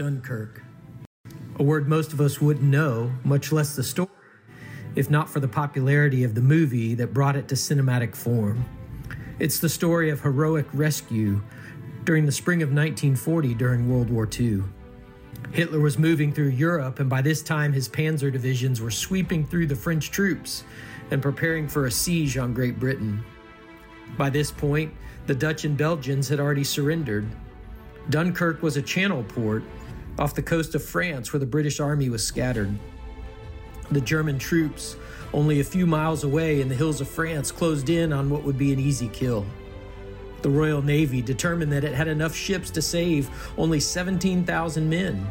Dunkirk. 0.00 0.62
A 1.56 1.62
word 1.62 1.86
most 1.86 2.14
of 2.14 2.22
us 2.22 2.40
wouldn't 2.40 2.64
know, 2.64 3.12
much 3.22 3.52
less 3.52 3.76
the 3.76 3.82
story, 3.82 4.08
if 4.96 5.10
not 5.10 5.28
for 5.28 5.40
the 5.40 5.46
popularity 5.46 6.24
of 6.24 6.34
the 6.34 6.40
movie 6.40 6.94
that 6.94 7.12
brought 7.12 7.36
it 7.36 7.48
to 7.48 7.54
cinematic 7.54 8.16
form. 8.16 8.64
It's 9.38 9.58
the 9.58 9.68
story 9.68 10.08
of 10.08 10.22
heroic 10.22 10.64
rescue 10.72 11.42
during 12.04 12.24
the 12.24 12.32
spring 12.32 12.62
of 12.62 12.70
1940 12.70 13.52
during 13.52 13.90
World 13.90 14.08
War 14.08 14.26
II. 14.26 14.62
Hitler 15.52 15.80
was 15.80 15.98
moving 15.98 16.32
through 16.32 16.48
Europe, 16.48 16.98
and 16.98 17.10
by 17.10 17.20
this 17.20 17.42
time 17.42 17.74
his 17.74 17.86
panzer 17.86 18.32
divisions 18.32 18.80
were 18.80 18.90
sweeping 18.90 19.46
through 19.46 19.66
the 19.66 19.76
French 19.76 20.10
troops 20.10 20.64
and 21.10 21.20
preparing 21.20 21.68
for 21.68 21.84
a 21.84 21.90
siege 21.90 22.38
on 22.38 22.54
Great 22.54 22.80
Britain. 22.80 23.22
By 24.16 24.30
this 24.30 24.50
point, 24.50 24.94
the 25.26 25.34
Dutch 25.34 25.66
and 25.66 25.76
Belgians 25.76 26.26
had 26.26 26.40
already 26.40 26.64
surrendered. 26.64 27.28
Dunkirk 28.08 28.62
was 28.62 28.78
a 28.78 28.82
channel 28.82 29.22
port 29.24 29.62
off 30.20 30.34
the 30.34 30.42
coast 30.42 30.74
of 30.74 30.84
France 30.84 31.32
where 31.32 31.40
the 31.40 31.46
British 31.46 31.80
Army 31.80 32.10
was 32.10 32.24
scattered. 32.24 32.78
The 33.90 34.02
German 34.02 34.38
troops, 34.38 34.96
only 35.32 35.60
a 35.60 35.64
few 35.64 35.86
miles 35.86 36.22
away 36.24 36.60
in 36.60 36.68
the 36.68 36.74
hills 36.74 37.00
of 37.00 37.08
France, 37.08 37.50
closed 37.50 37.88
in 37.88 38.12
on 38.12 38.28
what 38.28 38.44
would 38.44 38.58
be 38.58 38.72
an 38.72 38.78
easy 38.78 39.08
kill. 39.08 39.46
The 40.42 40.50
Royal 40.50 40.82
Navy 40.82 41.22
determined 41.22 41.72
that 41.72 41.84
it 41.84 41.94
had 41.94 42.06
enough 42.06 42.34
ships 42.34 42.70
to 42.70 42.82
save 42.82 43.30
only 43.56 43.80
17,000 43.80 44.88
men, 44.88 45.26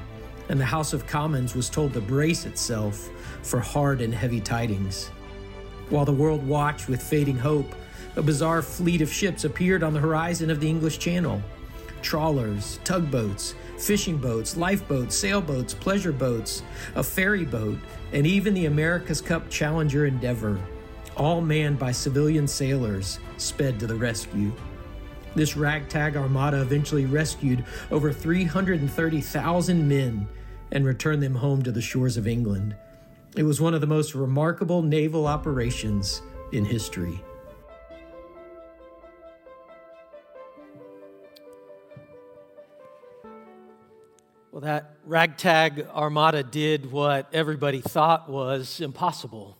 and 0.49 0.59
the 0.59 0.65
House 0.65 0.91
of 0.91 1.05
Commons 1.05 1.55
was 1.55 1.69
told 1.69 1.93
to 1.93 2.01
brace 2.01 2.45
itself 2.45 3.09
for 3.43 3.59
hard 3.59 4.01
and 4.01 4.13
heavy 4.13 4.41
tidings. 4.41 5.09
While 5.89 6.05
the 6.05 6.11
world 6.11 6.45
watched 6.45 6.89
with 6.89 7.01
fading 7.01 7.37
hope, 7.37 7.75
a 8.15 8.23
bizarre 8.23 8.63
fleet 8.63 9.01
of 9.01 9.13
ships 9.13 9.43
appeared 9.43 9.83
on 9.83 9.93
the 9.93 9.99
horizon 9.99 10.49
of 10.49 10.59
the 10.59 10.69
English 10.69 10.97
Channel. 10.97 11.41
Trawlers, 12.01 12.79
tugboats, 12.83 13.53
fishing 13.79 14.17
boats, 14.17 14.57
lifeboats, 14.57 15.15
sailboats, 15.15 15.73
pleasure 15.73 16.11
boats, 16.11 16.63
a 16.95 17.03
ferry 17.03 17.45
boat, 17.45 17.77
and 18.13 18.25
even 18.27 18.53
the 18.53 18.65
America's 18.65 19.21
Cup 19.21 19.49
Challenger 19.49 20.05
Endeavour, 20.05 20.59
all 21.15 21.41
manned 21.41 21.79
by 21.79 21.91
civilian 21.91 22.47
sailors, 22.47 23.19
sped 23.37 23.79
to 23.79 23.87
the 23.87 23.95
rescue. 23.95 24.51
This 25.35 25.55
ragtag 25.55 26.15
armada 26.15 26.61
eventually 26.61 27.05
rescued 27.05 27.63
over 27.91 28.11
330,000 28.11 29.87
men 29.87 30.27
and 30.71 30.85
returned 30.85 31.21
them 31.21 31.35
home 31.35 31.61
to 31.63 31.71
the 31.71 31.81
shores 31.81 32.17
of 32.17 32.27
England. 32.27 32.75
It 33.35 33.43
was 33.43 33.61
one 33.61 33.73
of 33.73 33.81
the 33.81 33.87
most 33.87 34.15
remarkable 34.15 34.81
naval 34.81 35.27
operations 35.27 36.21
in 36.51 36.65
history. 36.65 37.21
Well, 44.51 44.61
that 44.61 44.95
ragtag 45.05 45.85
armada 45.93 46.41
did 46.41 46.91
what 46.91 47.29
everybody 47.31 47.81
thought 47.81 48.27
was 48.27 48.81
impossible. 48.81 49.59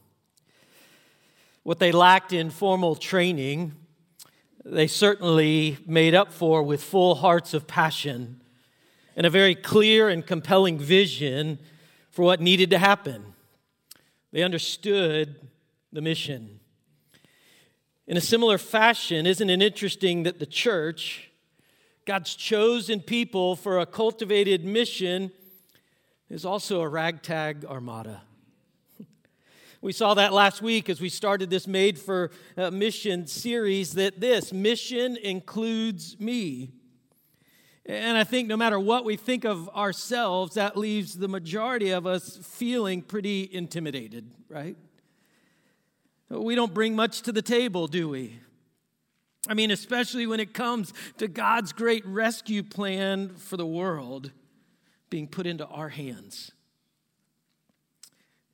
What 1.61 1.77
they 1.77 1.91
lacked 1.91 2.33
in 2.33 2.49
formal 2.49 2.95
training, 2.95 3.73
they 4.65 4.87
certainly 4.87 5.77
made 5.85 6.15
up 6.15 6.33
for 6.33 6.63
with 6.63 6.81
full 6.81 7.13
hearts 7.13 7.53
of 7.53 7.67
passion 7.67 8.41
and 9.15 9.27
a 9.27 9.29
very 9.29 9.53
clear 9.53 10.09
and 10.09 10.25
compelling 10.25 10.79
vision 10.79 11.59
for 12.09 12.25
what 12.25 12.41
needed 12.41 12.71
to 12.71 12.79
happen. 12.79 13.35
They 14.31 14.41
understood 14.41 15.35
the 15.93 16.01
mission. 16.01 16.59
In 18.07 18.17
a 18.17 18.21
similar 18.21 18.57
fashion, 18.57 19.27
isn't 19.27 19.51
it 19.51 19.61
interesting 19.61 20.23
that 20.23 20.39
the 20.39 20.47
church, 20.47 21.28
God's 22.05 22.35
chosen 22.35 23.01
people 23.01 23.55
for 23.55 23.79
a 23.79 23.85
cultivated 23.85 24.65
mission 24.65 25.31
is 26.29 26.45
also 26.45 26.81
a 26.81 26.87
ragtag 26.87 27.65
armada. 27.65 28.21
We 29.81 29.93
saw 29.93 30.13
that 30.15 30.33
last 30.33 30.61
week 30.61 30.89
as 30.89 30.99
we 30.99 31.07
started 31.07 31.49
this 31.49 31.65
Made 31.65 31.97
for 31.97 32.31
uh, 32.57 32.69
Mission 32.69 33.27
series 33.27 33.93
that 33.93 34.19
this 34.19 34.51
mission 34.51 35.15
includes 35.15 36.19
me. 36.19 36.73
And 37.85 38.17
I 38.17 38.25
think 38.25 38.49
no 38.49 38.57
matter 38.57 38.77
what 38.77 39.05
we 39.05 39.15
think 39.15 39.45
of 39.45 39.69
ourselves, 39.69 40.55
that 40.55 40.75
leaves 40.75 41.17
the 41.17 41.29
majority 41.29 41.91
of 41.91 42.05
us 42.05 42.37
feeling 42.43 43.01
pretty 43.01 43.49
intimidated, 43.51 44.29
right? 44.49 44.75
We 46.29 46.55
don't 46.55 46.73
bring 46.73 46.95
much 46.95 47.21
to 47.21 47.31
the 47.31 47.41
table, 47.41 47.87
do 47.87 48.09
we? 48.09 48.39
I 49.47 49.53
mean, 49.53 49.71
especially 49.71 50.27
when 50.27 50.39
it 50.39 50.53
comes 50.53 50.93
to 51.17 51.27
God's 51.27 51.71
great 51.71 52.05
rescue 52.05 52.61
plan 52.63 53.29
for 53.29 53.57
the 53.57 53.65
world 53.65 54.31
being 55.09 55.27
put 55.27 55.47
into 55.47 55.65
our 55.65 55.89
hands. 55.89 56.51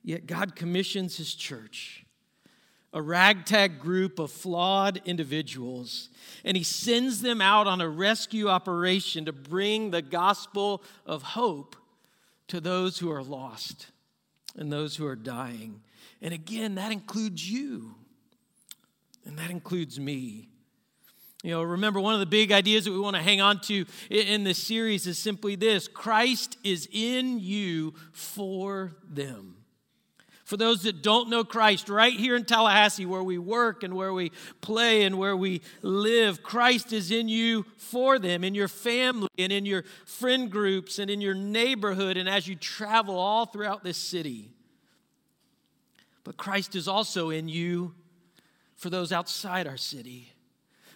Yet 0.03 0.27
God 0.27 0.55
commissions 0.55 1.17
His 1.17 1.33
church, 1.33 2.05
a 2.93 3.01
ragtag 3.01 3.79
group 3.79 4.19
of 4.19 4.31
flawed 4.31 5.01
individuals, 5.05 6.09
and 6.43 6.55
He 6.55 6.63
sends 6.63 7.21
them 7.21 7.41
out 7.41 7.65
on 7.65 7.81
a 7.81 7.89
rescue 7.89 8.47
operation 8.47 9.25
to 9.25 9.33
bring 9.33 9.89
the 9.89 10.03
gospel 10.03 10.83
of 11.05 11.23
hope 11.23 11.75
to 12.47 12.61
those 12.61 12.99
who 12.99 13.11
are 13.11 13.23
lost 13.23 13.87
and 14.55 14.71
those 14.71 14.95
who 14.95 15.07
are 15.07 15.15
dying. 15.15 15.81
And 16.21 16.33
again, 16.33 16.75
that 16.75 16.91
includes 16.91 17.49
you, 17.49 17.95
and 19.25 19.39
that 19.39 19.49
includes 19.49 19.99
me. 19.99 20.49
You 21.45 21.51
know, 21.51 21.61
remember 21.61 22.01
one 22.01 22.15
of 22.15 22.19
the 22.19 22.25
big 22.25 22.51
ideas 22.51 22.85
that 22.85 22.91
we 22.91 22.97
want 22.97 23.15
to 23.17 23.21
hang 23.21 23.39
on 23.39 23.59
to 23.65 23.85
in 24.09 24.43
this 24.43 24.57
series 24.57 25.05
is 25.05 25.19
simply 25.19 25.55
this 25.55 25.87
Christ 25.87 26.57
is 26.63 26.89
in 26.91 27.37
you 27.37 27.93
for 28.13 28.95
them. 29.07 29.57
For 30.43 30.57
those 30.57 30.81
that 30.83 31.03
don't 31.03 31.29
know 31.29 31.43
Christ, 31.43 31.87
right 31.87 32.13
here 32.13 32.35
in 32.35 32.45
Tallahassee, 32.45 33.05
where 33.05 33.21
we 33.21 33.37
work 33.37 33.83
and 33.83 33.93
where 33.93 34.11
we 34.11 34.31
play 34.61 35.03
and 35.03 35.19
where 35.19 35.37
we 35.37 35.61
live, 35.83 36.41
Christ 36.41 36.91
is 36.91 37.11
in 37.11 37.29
you 37.29 37.63
for 37.77 38.17
them, 38.17 38.43
in 38.43 38.55
your 38.55 38.67
family 38.67 39.29
and 39.37 39.53
in 39.53 39.67
your 39.67 39.83
friend 40.07 40.49
groups 40.49 40.97
and 40.97 41.11
in 41.11 41.21
your 41.21 41.35
neighborhood 41.35 42.17
and 42.17 42.27
as 42.27 42.47
you 42.47 42.55
travel 42.55 43.19
all 43.19 43.45
throughout 43.45 43.83
this 43.83 43.97
city. 43.97 44.49
But 46.23 46.37
Christ 46.37 46.75
is 46.75 46.87
also 46.87 47.29
in 47.29 47.47
you 47.47 47.93
for 48.75 48.89
those 48.89 49.11
outside 49.11 49.67
our 49.67 49.77
city 49.77 50.31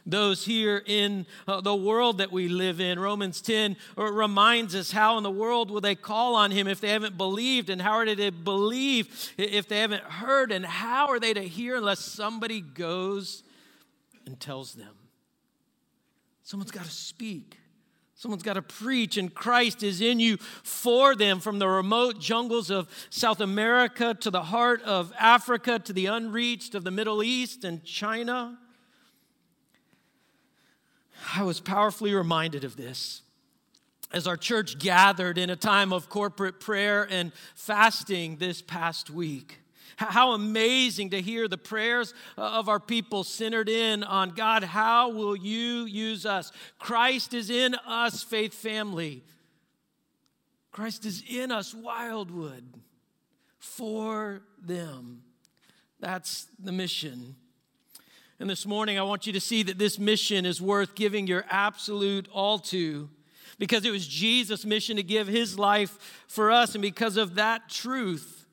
those 0.05 0.45
here 0.45 0.81
in 0.85 1.25
uh, 1.47 1.61
the 1.61 1.75
world 1.75 2.17
that 2.19 2.31
we 2.31 2.47
live 2.47 2.79
in. 2.79 2.99
Romans 2.99 3.41
10 3.41 3.75
uh, 3.97 4.03
reminds 4.11 4.75
us 4.75 4.91
how 4.91 5.17
in 5.17 5.23
the 5.23 5.31
world 5.31 5.69
will 5.71 5.81
they 5.81 5.95
call 5.95 6.35
on 6.35 6.51
him 6.51 6.67
if 6.67 6.81
they 6.81 6.89
haven't 6.89 7.17
believed, 7.17 7.69
and 7.69 7.81
how 7.81 7.93
are 7.93 8.05
they 8.05 8.15
to 8.15 8.31
believe 8.31 9.33
if 9.37 9.67
they 9.67 9.79
haven't 9.79 10.03
heard, 10.03 10.51
and 10.51 10.65
how 10.65 11.07
are 11.07 11.19
they 11.19 11.33
to 11.33 11.41
hear 11.41 11.75
unless 11.75 11.99
somebody 11.99 12.61
goes 12.61 13.43
and 14.25 14.39
tells 14.39 14.73
them? 14.73 14.95
Someone's 16.43 16.71
got 16.71 16.85
to 16.85 16.91
speak. 16.91 17.57
Someone's 18.19 18.43
got 18.43 18.55
to 18.55 18.61
preach, 18.61 19.15
and 19.15 19.33
Christ 19.33 19.81
is 19.81 20.01
in 20.01 20.19
you 20.19 20.35
for 20.35 21.15
them 21.15 21.39
from 21.39 21.57
the 21.57 21.69
remote 21.69 22.19
jungles 22.19 22.69
of 22.69 22.89
South 23.09 23.39
America 23.39 24.13
to 24.19 24.29
the 24.29 24.41
heart 24.41 24.81
of 24.81 25.13
Africa 25.17 25.79
to 25.79 25.93
the 25.93 26.07
unreached 26.07 26.75
of 26.75 26.83
the 26.83 26.91
Middle 26.91 27.23
East 27.23 27.63
and 27.63 27.81
China. 27.85 28.59
I 31.35 31.43
was 31.43 31.59
powerfully 31.59 32.13
reminded 32.13 32.63
of 32.63 32.75
this 32.75 33.21
as 34.11 34.27
our 34.27 34.37
church 34.37 34.79
gathered 34.79 35.37
in 35.37 35.49
a 35.49 35.55
time 35.55 35.93
of 35.93 36.09
corporate 36.09 36.59
prayer 36.59 37.07
and 37.09 37.31
fasting 37.55 38.37
this 38.37 38.61
past 38.61 39.09
week. 39.09 39.59
How 39.97 40.31
amazing 40.31 41.09
to 41.09 41.21
hear 41.21 41.49
the 41.49 41.57
prayers 41.57 42.13
uh, 42.37 42.41
of 42.41 42.69
our 42.69 42.79
people 42.79 43.25
centered 43.25 43.67
in 43.67 44.03
on 44.03 44.29
God. 44.29 44.63
How 44.63 45.09
will 45.09 45.35
you 45.35 45.83
use 45.85 46.25
us? 46.25 46.53
Christ 46.79 47.33
is 47.33 47.49
in 47.49 47.75
us, 47.85 48.23
faith 48.23 48.53
family. 48.53 49.23
Christ 50.71 51.05
is 51.05 51.21
in 51.29 51.51
us, 51.51 51.73
Wildwood, 51.73 52.63
for 53.57 54.41
them. 54.61 55.23
That's 55.99 56.47
the 56.57 56.71
mission. 56.71 57.35
And 58.39 58.49
this 58.49 58.65
morning, 58.65 58.97
I 58.97 59.03
want 59.03 59.27
you 59.27 59.33
to 59.33 59.39
see 59.41 59.63
that 59.63 59.77
this 59.77 59.99
mission 59.99 60.45
is 60.45 60.61
worth 60.61 60.95
giving 60.95 61.27
your 61.27 61.43
absolute 61.49 62.29
all 62.31 62.57
to 62.59 63.09
because 63.57 63.83
it 63.83 63.91
was 63.91 64.07
Jesus' 64.07 64.65
mission 64.65 64.95
to 64.95 65.03
give 65.03 65.27
his 65.27 65.59
life 65.59 66.23
for 66.29 66.49
us. 66.49 66.73
And 66.73 66.81
because 66.81 67.17
of 67.17 67.35
that 67.35 67.67
truth, 67.67 68.45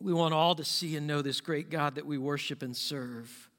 we 0.00 0.12
want 0.12 0.34
all 0.34 0.54
to 0.54 0.64
see 0.64 0.94
and 0.94 1.08
know 1.08 1.20
this 1.20 1.40
great 1.40 1.68
God 1.68 1.96
that 1.96 2.06
we 2.06 2.16
worship 2.16 2.62
and 2.62 2.76
serve. 2.76 3.50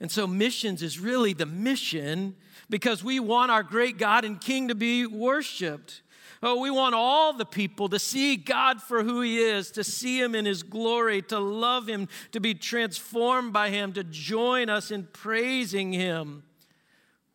And 0.00 0.10
so, 0.10 0.26
missions 0.26 0.82
is 0.82 0.98
really 0.98 1.32
the 1.32 1.46
mission 1.46 2.34
because 2.68 3.04
we 3.04 3.20
want 3.20 3.52
our 3.52 3.62
great 3.62 3.96
God 3.96 4.24
and 4.24 4.40
King 4.40 4.68
to 4.68 4.74
be 4.74 5.06
worshiped. 5.06 6.02
Oh, 6.42 6.60
we 6.60 6.70
want 6.70 6.94
all 6.94 7.32
the 7.32 7.44
people 7.44 7.88
to 7.88 7.98
see 7.98 8.36
God 8.36 8.80
for 8.80 9.02
who 9.02 9.20
He 9.22 9.38
is, 9.38 9.70
to 9.72 9.82
see 9.82 10.20
Him 10.20 10.34
in 10.34 10.44
His 10.44 10.62
glory, 10.62 11.22
to 11.22 11.38
love 11.38 11.88
Him, 11.88 12.08
to 12.32 12.40
be 12.40 12.54
transformed 12.54 13.52
by 13.52 13.70
Him, 13.70 13.92
to 13.94 14.04
join 14.04 14.68
us 14.68 14.90
in 14.90 15.08
praising 15.12 15.92
Him. 15.92 16.44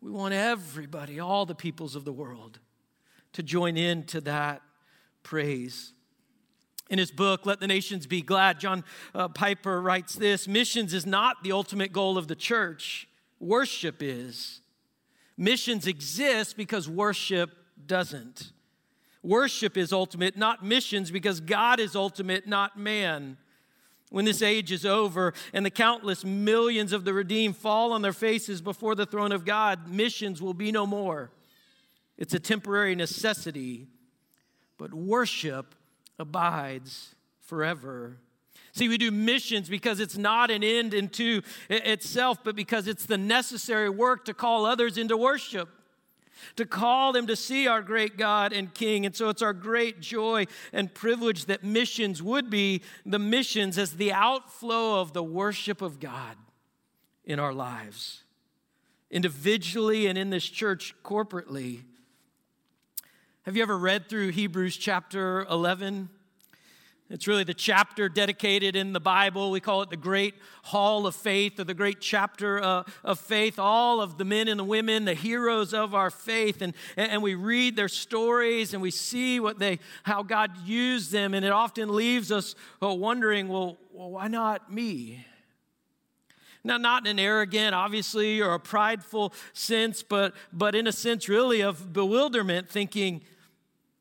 We 0.00 0.10
want 0.10 0.34
everybody, 0.34 1.20
all 1.20 1.46
the 1.46 1.54
peoples 1.54 1.94
of 1.96 2.04
the 2.04 2.12
world, 2.12 2.58
to 3.34 3.42
join 3.42 3.76
in 3.76 4.04
to 4.04 4.20
that 4.22 4.62
praise. 5.22 5.92
In 6.90 6.98
his 6.98 7.10
book, 7.10 7.46
Let 7.46 7.60
the 7.60 7.66
Nations 7.66 8.06
Be 8.06 8.20
Glad, 8.20 8.60
John 8.60 8.84
uh, 9.14 9.28
Piper 9.28 9.80
writes 9.80 10.14
this 10.14 10.46
Missions 10.46 10.92
is 10.92 11.06
not 11.06 11.42
the 11.42 11.52
ultimate 11.52 11.92
goal 11.92 12.18
of 12.18 12.28
the 12.28 12.36
church, 12.36 13.08
worship 13.40 14.02
is. 14.02 14.60
Missions 15.36 15.86
exist 15.86 16.56
because 16.56 16.88
worship 16.88 17.50
doesn't. 17.86 18.52
Worship 19.24 19.78
is 19.78 19.90
ultimate, 19.90 20.36
not 20.36 20.62
missions, 20.62 21.10
because 21.10 21.40
God 21.40 21.80
is 21.80 21.96
ultimate, 21.96 22.46
not 22.46 22.78
man. 22.78 23.38
When 24.10 24.26
this 24.26 24.42
age 24.42 24.70
is 24.70 24.84
over 24.84 25.32
and 25.54 25.64
the 25.64 25.70
countless 25.70 26.26
millions 26.26 26.92
of 26.92 27.06
the 27.06 27.14
redeemed 27.14 27.56
fall 27.56 27.92
on 27.92 28.02
their 28.02 28.12
faces 28.12 28.60
before 28.60 28.94
the 28.94 29.06
throne 29.06 29.32
of 29.32 29.46
God, 29.46 29.88
missions 29.88 30.42
will 30.42 30.52
be 30.52 30.70
no 30.70 30.86
more. 30.86 31.30
It's 32.18 32.34
a 32.34 32.38
temporary 32.38 32.94
necessity, 32.94 33.88
but 34.76 34.92
worship 34.92 35.74
abides 36.18 37.14
forever. 37.40 38.18
See, 38.72 38.88
we 38.90 38.98
do 38.98 39.10
missions 39.10 39.70
because 39.70 40.00
it's 40.00 40.18
not 40.18 40.50
an 40.50 40.62
end 40.62 40.92
into 40.92 41.40
itself, 41.70 42.44
but 42.44 42.54
because 42.54 42.86
it's 42.86 43.06
the 43.06 43.18
necessary 43.18 43.88
work 43.88 44.26
to 44.26 44.34
call 44.34 44.66
others 44.66 44.98
into 44.98 45.16
worship, 45.16 45.70
to 46.56 46.66
call 46.66 47.12
them 47.12 47.26
to 47.26 47.36
see 47.36 47.66
our 47.66 47.82
great 47.82 48.16
God 48.16 48.52
and 48.52 48.72
King. 48.72 49.06
And 49.06 49.14
so 49.14 49.28
it's 49.28 49.42
our 49.42 49.52
great 49.52 50.00
joy 50.00 50.46
and 50.72 50.92
privilege 50.92 51.46
that 51.46 51.64
missions 51.64 52.22
would 52.22 52.50
be 52.50 52.82
the 53.04 53.18
missions 53.18 53.78
as 53.78 53.92
the 53.92 54.12
outflow 54.12 55.00
of 55.00 55.12
the 55.12 55.22
worship 55.22 55.82
of 55.82 56.00
God 56.00 56.36
in 57.24 57.38
our 57.38 57.52
lives, 57.52 58.22
individually 59.10 60.06
and 60.06 60.18
in 60.18 60.30
this 60.30 60.44
church 60.44 60.94
corporately. 61.04 61.82
Have 63.42 63.56
you 63.56 63.62
ever 63.62 63.76
read 63.76 64.08
through 64.08 64.30
Hebrews 64.30 64.76
chapter 64.76 65.46
11? 65.50 66.08
It's 67.10 67.26
really 67.26 67.44
the 67.44 67.52
chapter 67.52 68.08
dedicated 68.08 68.74
in 68.74 68.94
the 68.94 69.00
Bible. 69.00 69.50
We 69.50 69.60
call 69.60 69.82
it 69.82 69.90
the 69.90 69.96
Great 69.96 70.34
Hall 70.62 71.06
of 71.06 71.14
Faith 71.14 71.60
or 71.60 71.64
the 71.64 71.74
Great 71.74 72.00
Chapter 72.00 72.62
uh, 72.62 72.84
of 73.04 73.20
Faith. 73.20 73.58
All 73.58 74.00
of 74.00 74.16
the 74.16 74.24
men 74.24 74.48
and 74.48 74.58
the 74.58 74.64
women, 74.64 75.04
the 75.04 75.12
heroes 75.12 75.74
of 75.74 75.94
our 75.94 76.08
faith. 76.08 76.62
And, 76.62 76.72
and 76.96 77.22
we 77.22 77.34
read 77.34 77.76
their 77.76 77.88
stories 77.88 78.72
and 78.72 78.82
we 78.82 78.90
see 78.90 79.38
what 79.38 79.58
they, 79.58 79.80
how 80.02 80.22
God 80.22 80.56
used 80.64 81.12
them. 81.12 81.34
And 81.34 81.44
it 81.44 81.52
often 81.52 81.94
leaves 81.94 82.32
us 82.32 82.54
uh, 82.82 82.88
wondering, 82.94 83.48
well, 83.48 83.76
well 83.92 84.10
why 84.12 84.28
not 84.28 84.72
me? 84.72 85.26
Now, 86.66 86.78
not 86.78 87.06
in 87.06 87.18
an 87.18 87.18
arrogant, 87.18 87.74
obviously, 87.74 88.40
or 88.40 88.54
a 88.54 88.60
prideful 88.60 89.34
sense, 89.52 90.02
but, 90.02 90.32
but 90.50 90.74
in 90.74 90.86
a 90.86 90.92
sense, 90.92 91.28
really, 91.28 91.60
of 91.60 91.92
bewilderment, 91.92 92.70
thinking, 92.70 93.20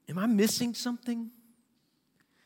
Am 0.10 0.18
I 0.18 0.26
missing 0.26 0.74
something? 0.74 1.32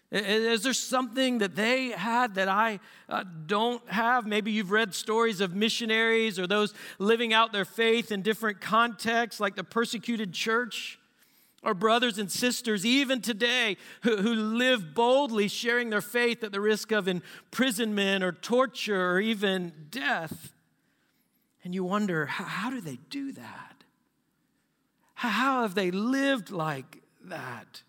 Is 0.09 0.63
there 0.63 0.73
something 0.73 1.39
that 1.39 1.55
they 1.55 1.89
had 1.89 2.35
that 2.35 2.47
I 2.47 2.79
uh, 3.09 3.25
don't 3.45 3.87
have? 3.89 4.25
Maybe 4.25 4.51
you've 4.51 4.71
read 4.71 4.93
stories 4.93 5.41
of 5.41 5.53
missionaries 5.53 6.39
or 6.39 6.47
those 6.47 6.73
living 6.97 7.33
out 7.33 7.51
their 7.51 7.65
faith 7.65 8.09
in 8.11 8.21
different 8.21 8.61
contexts, 8.61 9.41
like 9.41 9.55
the 9.55 9.65
persecuted 9.65 10.31
church, 10.31 10.97
or 11.61 11.73
brothers 11.73 12.17
and 12.17 12.31
sisters, 12.31 12.85
even 12.85 13.19
today, 13.19 13.75
who, 14.03 14.15
who 14.17 14.33
live 14.33 14.93
boldly 14.93 15.49
sharing 15.49 15.89
their 15.89 16.01
faith 16.01 16.41
at 16.41 16.53
the 16.53 16.61
risk 16.61 16.93
of 16.93 17.09
imprisonment 17.09 18.23
or 18.23 18.31
torture 18.31 19.11
or 19.11 19.19
even 19.19 19.73
death. 19.91 20.53
And 21.65 21.75
you 21.75 21.83
wonder, 21.83 22.27
how, 22.27 22.45
how 22.45 22.69
do 22.69 22.79
they 22.79 22.99
do 23.09 23.33
that? 23.33 23.83
How 25.15 25.63
have 25.63 25.75
they 25.75 25.91
lived 25.91 26.49
like 26.49 27.01
that? 27.25 27.81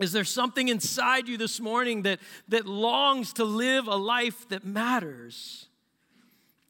Is 0.00 0.12
there 0.12 0.24
something 0.24 0.68
inside 0.68 1.28
you 1.28 1.36
this 1.36 1.60
morning 1.60 2.02
that, 2.02 2.18
that 2.48 2.66
longs 2.66 3.32
to 3.34 3.44
live 3.44 3.86
a 3.86 3.96
life 3.96 4.48
that 4.48 4.64
matters? 4.64 5.66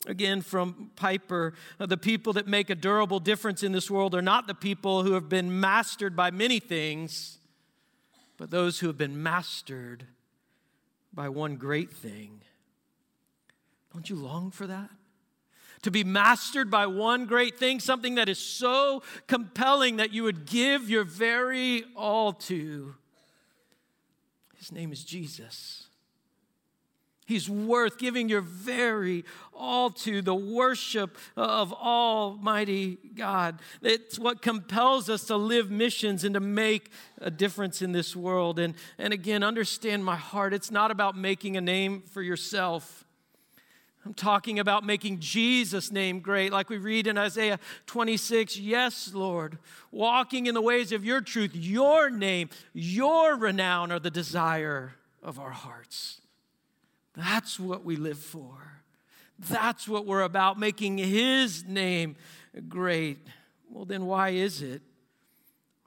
Again, 0.07 0.43
from 0.43 0.91
Piper, 0.97 1.55
uh, 1.79 1.87
the 1.87 1.97
people 1.97 2.33
that 2.33 2.49
make 2.49 2.71
a 2.71 2.75
durable 2.75 3.21
difference 3.21 3.63
in 3.63 3.71
this 3.71 3.91
world 3.91 4.15
are 4.15 4.23
not 4.23 4.49
the 4.49 4.55
people 4.55 5.05
who 5.05 5.13
have 5.13 5.29
been 5.29 5.61
mastered 5.61 6.17
by 6.17 6.33
many 6.33 6.59
things, 6.59 7.39
but 8.37 8.51
those 8.51 8.81
who 8.81 8.89
have 8.89 8.99
been 8.99 9.23
mastered 9.23 10.05
by 11.15 11.29
one 11.29 11.55
great 11.57 11.93
thing. 11.93 12.41
Don't 13.93 14.11
you 14.11 14.17
long 14.17 14.51
for 14.51 14.67
that? 14.67 14.91
to 15.83 15.91
be 15.91 16.05
mastered 16.05 16.71
by 16.71 16.87
one 16.87 17.27
great 17.27 17.59
thing, 17.59 17.81
something 17.81 18.15
that 18.15 18.29
is 18.29 18.39
so 18.39 19.03
compelling 19.27 19.97
that 19.97 20.13
you 20.13 20.23
would 20.23 20.47
give 20.47 20.89
your 20.89 21.03
very 21.03 21.85
all 21.97 22.33
to. 22.33 22.95
His 24.63 24.71
name 24.71 24.93
is 24.93 25.03
Jesus. 25.03 25.89
He's 27.27 27.51
worth 27.51 27.99
giving 27.99 28.29
your 28.29 28.43
very 28.43 29.25
all 29.53 29.91
to 29.91 30.23
the 30.23 30.37
worship 30.37 31.19
of 31.37 31.73
Almighty 31.73 32.97
God. 33.17 33.59
It's 33.83 34.21
what 34.21 34.41
compels 34.41 35.11
us 35.11 35.25
to 35.25 35.37
live 35.37 35.69
missions 35.69 36.23
and 36.23 36.35
to 36.35 36.41
make 36.41 36.93
a 37.21 37.29
difference 37.29 37.83
in 37.83 37.91
this 37.91 38.15
world. 38.15 38.61
And, 38.61 38.75
and 38.99 39.13
again, 39.13 39.43
understand 39.43 40.05
my 40.05 40.15
heart. 40.15 40.55
It's 40.55 40.71
not 40.71 40.93
about 40.93 41.17
making 41.17 41.57
a 41.57 41.61
name 41.61 42.03
for 42.13 42.23
yourself. 42.23 43.05
I'm 44.05 44.15
talking 44.15 44.59
about 44.59 44.85
making 44.85 45.21
Jesus' 45.21 45.93
name 45.93 46.21
great, 46.21 46.53
like 46.53 46.69
we 46.69 46.79
read 46.79 47.07
in 47.07 47.17
Isaiah 47.17 47.61
26. 47.87 48.59
Yes, 48.59 49.13
Lord, 49.15 49.59
walking 49.93 50.47
in 50.47 50.55
the 50.55 50.61
ways 50.61 50.91
of 50.91 51.05
your 51.05 51.21
truth, 51.21 51.53
your 51.55 52.11
name, 52.11 52.51
your 52.73 53.37
renown 53.37 53.93
are 53.93 54.01
the 54.01 54.11
desire 54.11 54.95
of 55.23 55.39
our 55.39 55.53
hearts. 55.53 56.21
That's 57.15 57.61
what 57.61 57.85
we 57.85 57.95
live 57.95 58.19
for. 58.19 58.83
That's 59.39 59.87
what 59.87 60.05
we're 60.05 60.23
about, 60.23 60.59
making 60.59 60.99
his 60.99 61.65
name 61.65 62.17
great. 62.69 63.19
Well, 63.71 63.85
then, 63.85 64.07
why 64.07 64.31
is 64.31 64.63
it 64.63 64.83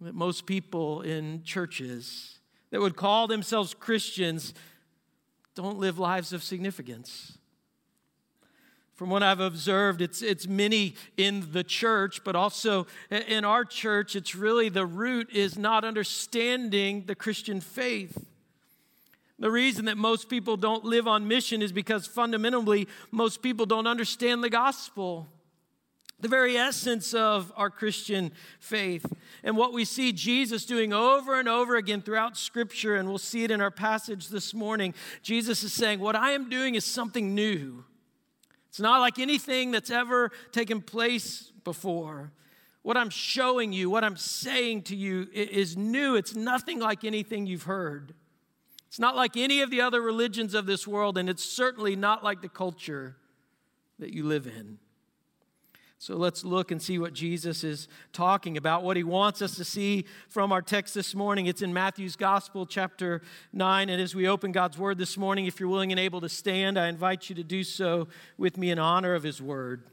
that 0.02 0.16
most 0.16 0.46
people 0.46 1.02
in 1.02 1.44
churches 1.44 2.40
that 2.70 2.80
would 2.80 2.96
call 2.96 3.28
themselves 3.28 3.74
Christians 3.74 4.54
don't 5.54 5.80
live 5.80 6.00
lives 6.00 6.32
of 6.32 6.44
significance? 6.44 7.38
From 8.96 9.10
what 9.10 9.24
I've 9.24 9.42
observed, 9.42 10.02
it's, 10.02 10.22
it's 10.22 10.48
many 10.48 10.96
in 11.18 11.52
the 11.52 11.66
church, 11.66 12.24
but 12.24 12.34
also 12.34 12.88
in 13.12 13.44
our 13.44 13.66
church, 13.66 14.16
it's 14.16 14.36
really 14.36 14.70
the 14.70 14.86
root 14.86 15.30
is 15.34 15.58
not 15.58 15.84
understanding 15.84 17.04
the 17.06 17.16
Christian 17.16 17.60
faith. 17.60 18.26
The 19.38 19.52
reason 19.52 19.86
that 19.86 19.98
most 19.98 20.30
people 20.30 20.56
don't 20.56 20.86
live 20.86 21.10
on 21.10 21.28
mission 21.28 21.62
is 21.62 21.74
because 21.74 22.08
fundamentally, 22.08 22.88
most 23.12 23.42
people 23.42 23.66
don't 23.66 23.86
understand 23.86 24.42
the 24.42 24.50
gospel, 24.50 25.28
the 26.22 26.30
very 26.30 26.56
essence 26.56 27.14
of 27.14 27.52
our 27.58 27.70
Christian 27.70 28.32
faith. 28.62 29.06
And 29.44 29.58
what 29.58 29.74
we 29.74 29.84
see 29.84 30.14
Jesus 30.14 30.66
doing 30.66 30.94
over 30.94 31.38
and 31.38 31.50
over 31.50 31.76
again 31.76 32.02
throughout 32.02 32.38
Scripture, 32.38 32.96
and 32.96 33.10
we'll 33.10 33.18
see 33.18 33.44
it 33.44 33.52
in 33.52 33.60
our 33.60 33.72
passage 33.72 34.30
this 34.30 34.54
morning, 34.54 34.94
Jesus 35.22 35.64
is 35.64 35.74
saying, 35.74 36.00
What 36.00 36.16
I 36.16 36.32
am 36.32 36.50
doing 36.50 36.76
is 36.76 36.86
something 36.86 37.36
new. 37.36 37.84
It's 38.76 38.82
not 38.82 39.00
like 39.00 39.20
anything 39.20 39.72
that's 39.72 39.90
ever 39.90 40.34
taken 40.52 40.82
place 40.82 41.50
before. 41.64 42.34
What 42.82 42.98
I'm 42.98 43.10
showing 43.10 43.72
you, 43.72 43.90
what 43.90 44.04
I'm 44.04 44.18
saying 44.18 44.82
to 44.84 44.98
you 44.98 45.30
is 45.32 45.78
new. 45.78 46.18
It's 46.18 46.36
nothing 46.36 46.80
like 46.82 47.06
anything 47.06 47.48
you've 47.48 47.64
heard. 47.64 48.14
It's 48.90 49.00
not 49.00 49.16
like 49.16 49.38
any 49.38 49.62
of 49.62 49.72
the 49.72 49.80
other 49.80 50.02
religions 50.02 50.54
of 50.54 50.66
this 50.66 50.86
world, 50.86 51.18
and 51.18 51.30
it's 51.30 51.46
certainly 51.46 51.96
not 51.96 52.22
like 52.22 52.42
the 52.42 52.50
culture 52.50 53.16
that 53.98 54.12
you 54.12 54.26
live 54.26 54.46
in. 54.46 54.78
So 55.98 56.16
let's 56.18 56.44
look 56.44 56.72
and 56.72 56.82
see 56.82 57.00
what 57.00 57.14
Jesus 57.14 57.64
is 57.64 57.88
talking 58.12 58.58
about, 58.58 58.84
what 58.84 58.98
he 58.98 59.04
wants 59.04 59.42
us 59.42 59.56
to 59.56 59.64
see 59.64 60.06
from 60.28 60.52
our 60.52 60.62
text 60.62 60.94
this 60.94 61.16
morning. 61.16 61.46
It's 61.48 61.62
in 61.62 61.74
Matthew's 61.74 62.16
Gospel, 62.16 62.66
chapter 62.66 63.22
9. 63.54 63.90
And 63.90 64.02
as 64.02 64.14
we 64.14 64.28
open 64.28 64.52
God's 64.52 64.78
word 64.78 64.98
this 64.98 65.18
morning, 65.18 65.46
if 65.46 65.60
you're 65.60 65.70
willing 65.70 65.92
and 65.92 66.00
able 66.00 66.22
to 66.22 66.30
stand, 66.30 66.78
I 66.78 66.90
invite 66.90 67.30
you 67.30 67.36
to 67.36 67.44
do 67.44 67.64
so 67.64 68.08
with 68.38 68.58
me 68.58 68.72
in 68.72 68.78
honor 68.78 69.16
of 69.16 69.24
his 69.24 69.42
word. 69.42 69.84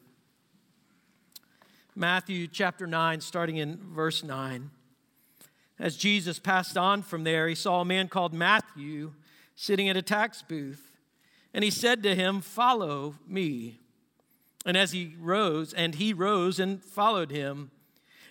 Matthew 1.94 2.46
chapter 2.46 2.86
9, 2.86 3.20
starting 3.20 3.58
in 3.58 3.76
verse 3.76 4.24
9. 4.24 4.70
As 5.78 5.96
Jesus 5.96 6.38
passed 6.38 6.76
on 6.76 7.02
from 7.02 7.24
there, 7.24 7.48
he 7.48 7.54
saw 7.54 7.80
a 7.80 7.84
man 7.84 8.08
called 8.08 8.32
Matthew 8.32 9.12
sitting 9.54 9.88
at 9.88 9.96
a 9.96 10.02
tax 10.02 10.42
booth. 10.42 10.92
And 11.54 11.62
he 11.62 11.70
said 11.70 12.02
to 12.02 12.14
him, 12.14 12.40
Follow 12.40 13.16
me. 13.26 13.78
And 14.64 14.76
as 14.76 14.92
he 14.92 15.16
rose, 15.18 15.72
and 15.72 15.94
he 15.94 16.12
rose 16.12 16.58
and 16.58 16.82
followed 16.84 17.30
him. 17.30 17.70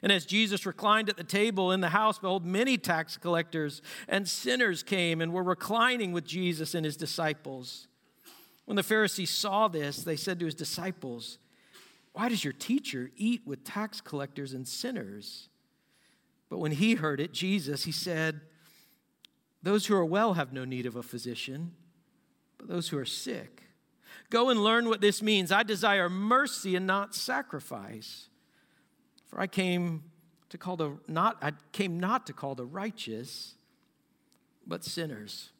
And 0.01 0.11
as 0.11 0.25
Jesus 0.25 0.65
reclined 0.65 1.09
at 1.09 1.17
the 1.17 1.23
table 1.23 1.71
in 1.71 1.81
the 1.81 1.89
house, 1.89 2.17
behold, 2.17 2.45
many 2.45 2.77
tax 2.77 3.17
collectors 3.17 3.81
and 4.07 4.27
sinners 4.27 4.81
came 4.81 5.21
and 5.21 5.31
were 5.31 5.43
reclining 5.43 6.11
with 6.11 6.25
Jesus 6.25 6.73
and 6.73 6.85
his 6.85 6.97
disciples. 6.97 7.87
When 8.65 8.75
the 8.75 8.83
Pharisees 8.83 9.29
saw 9.29 9.67
this, 9.67 9.97
they 9.97 10.15
said 10.15 10.39
to 10.39 10.45
his 10.45 10.55
disciples, 10.55 11.37
Why 12.13 12.29
does 12.29 12.43
your 12.43 12.53
teacher 12.53 13.11
eat 13.15 13.41
with 13.45 13.63
tax 13.63 14.01
collectors 14.01 14.53
and 14.53 14.67
sinners? 14.67 15.49
But 16.49 16.59
when 16.59 16.71
he 16.71 16.95
heard 16.95 17.19
it, 17.19 17.31
Jesus, 17.31 17.83
he 17.83 17.91
said, 17.91 18.41
Those 19.61 19.85
who 19.85 19.95
are 19.95 20.05
well 20.05 20.33
have 20.33 20.51
no 20.51 20.65
need 20.65 20.85
of 20.85 20.95
a 20.95 21.03
physician, 21.03 21.73
but 22.57 22.67
those 22.67 22.89
who 22.89 22.97
are 22.97 23.05
sick. 23.05 23.60
Go 24.31 24.49
and 24.49 24.63
learn 24.63 24.87
what 24.87 25.01
this 25.01 25.21
means. 25.21 25.51
I 25.51 25.61
desire 25.61 26.09
mercy 26.09 26.75
and 26.75 26.87
not 26.87 27.13
sacrifice. 27.13 28.29
For 29.27 29.39
I 29.39 29.45
came 29.45 30.05
to 30.49 30.57
call 30.57 30.77
the 30.77 30.97
not 31.07 31.37
I 31.41 31.51
came 31.73 31.99
not 31.99 32.25
to 32.27 32.33
call 32.33 32.55
the 32.55 32.65
righteous, 32.65 33.55
but 34.65 34.83
sinners. 34.83 35.51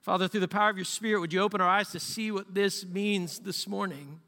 Father, 0.00 0.26
through 0.26 0.40
the 0.40 0.48
power 0.48 0.70
of 0.70 0.76
your 0.76 0.84
Spirit, 0.84 1.20
would 1.20 1.32
you 1.32 1.40
open 1.40 1.60
our 1.60 1.68
eyes 1.68 1.90
to 1.90 2.00
see 2.00 2.32
what 2.32 2.52
this 2.52 2.84
means 2.84 3.38
this 3.38 3.68
morning? 3.68 4.20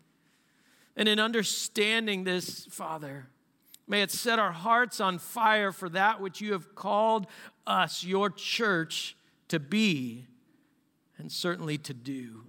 And 0.97 1.09
in 1.09 1.19
understanding 1.19 2.23
this, 2.23 2.67
Father, 2.67 3.27
may 3.89 4.03
it 4.03 4.13
set 4.13 4.39
our 4.39 4.53
hearts 4.53 5.01
on 5.01 5.19
fire 5.19 5.73
for 5.73 5.89
that 5.89 6.21
which 6.21 6.41
you 6.41 6.53
have 6.53 6.75
called 6.77 7.27
us, 7.67 8.05
your 8.05 8.31
church, 8.31 9.17
to 9.49 9.59
be 9.59 10.27
and 11.19 11.33
certainly 11.33 11.79
to 11.79 11.95
do. 11.95 12.45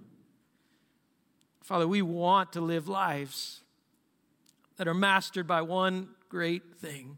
Father, 1.64 1.88
we 1.88 2.02
want 2.02 2.52
to 2.52 2.60
live 2.60 2.88
lives 2.88 3.62
that 4.76 4.86
are 4.86 4.92
mastered 4.92 5.46
by 5.46 5.62
one 5.62 6.10
great 6.28 6.74
thing. 6.76 7.16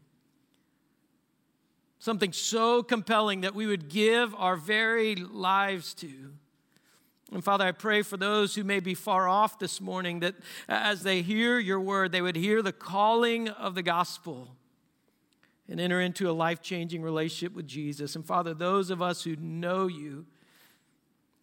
Something 1.99 2.31
so 2.31 2.81
compelling 2.81 3.41
that 3.41 3.53
we 3.53 3.67
would 3.67 3.89
give 3.89 4.33
our 4.35 4.55
very 4.55 5.15
lives 5.15 5.93
to. 5.95 6.31
And 7.33 7.43
Father, 7.43 7.65
I 7.65 7.73
pray 7.73 8.03
for 8.03 8.15
those 8.15 8.55
who 8.55 8.63
may 8.63 8.79
be 8.79 8.93
far 8.93 9.27
off 9.27 9.59
this 9.59 9.81
morning 9.81 10.21
that 10.21 10.35
as 10.69 11.03
they 11.03 11.21
hear 11.21 11.59
your 11.59 11.81
word, 11.81 12.13
they 12.13 12.21
would 12.21 12.37
hear 12.37 12.61
the 12.61 12.71
calling 12.71 13.49
of 13.49 13.75
the 13.75 13.83
gospel 13.83 14.55
and 15.67 15.81
enter 15.81 15.99
into 15.99 16.29
a 16.29 16.31
life 16.31 16.61
changing 16.61 17.01
relationship 17.01 17.53
with 17.53 17.67
Jesus. 17.67 18.15
And 18.15 18.25
Father, 18.25 18.53
those 18.53 18.91
of 18.91 19.01
us 19.01 19.25
who 19.25 19.35
know 19.35 19.87
you, 19.87 20.25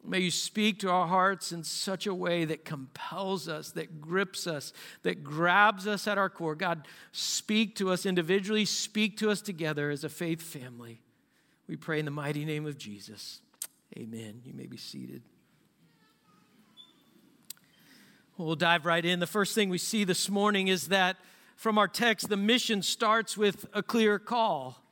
May 0.06 0.18
you 0.18 0.30
speak 0.30 0.80
to 0.80 0.90
our 0.90 1.06
hearts 1.06 1.50
in 1.50 1.64
such 1.64 2.06
a 2.06 2.14
way 2.14 2.44
that 2.44 2.64
compels 2.64 3.48
us, 3.48 3.70
that 3.72 4.02
grips 4.02 4.46
us, 4.46 4.74
that 5.02 5.24
grabs 5.24 5.86
us 5.86 6.06
at 6.06 6.18
our 6.18 6.28
core. 6.28 6.54
God, 6.54 6.86
speak 7.12 7.74
to 7.76 7.90
us 7.90 8.04
individually, 8.04 8.66
speak 8.66 9.16
to 9.18 9.30
us 9.30 9.40
together 9.40 9.90
as 9.90 10.04
a 10.04 10.10
faith 10.10 10.42
family. 10.42 11.00
We 11.66 11.76
pray 11.76 11.98
in 11.98 12.04
the 12.04 12.10
mighty 12.10 12.44
name 12.44 12.66
of 12.66 12.76
Jesus. 12.76 13.40
Amen. 13.96 14.42
You 14.44 14.52
may 14.52 14.66
be 14.66 14.76
seated. 14.76 15.22
We'll 18.36 18.56
dive 18.56 18.84
right 18.84 19.04
in. 19.04 19.20
The 19.20 19.26
first 19.26 19.54
thing 19.54 19.70
we 19.70 19.78
see 19.78 20.04
this 20.04 20.28
morning 20.28 20.68
is 20.68 20.88
that 20.88 21.16
from 21.56 21.78
our 21.78 21.88
text, 21.88 22.28
the 22.28 22.36
mission 22.36 22.82
starts 22.82 23.38
with 23.38 23.64
a 23.72 23.82
clear 23.82 24.18
call. 24.18 24.82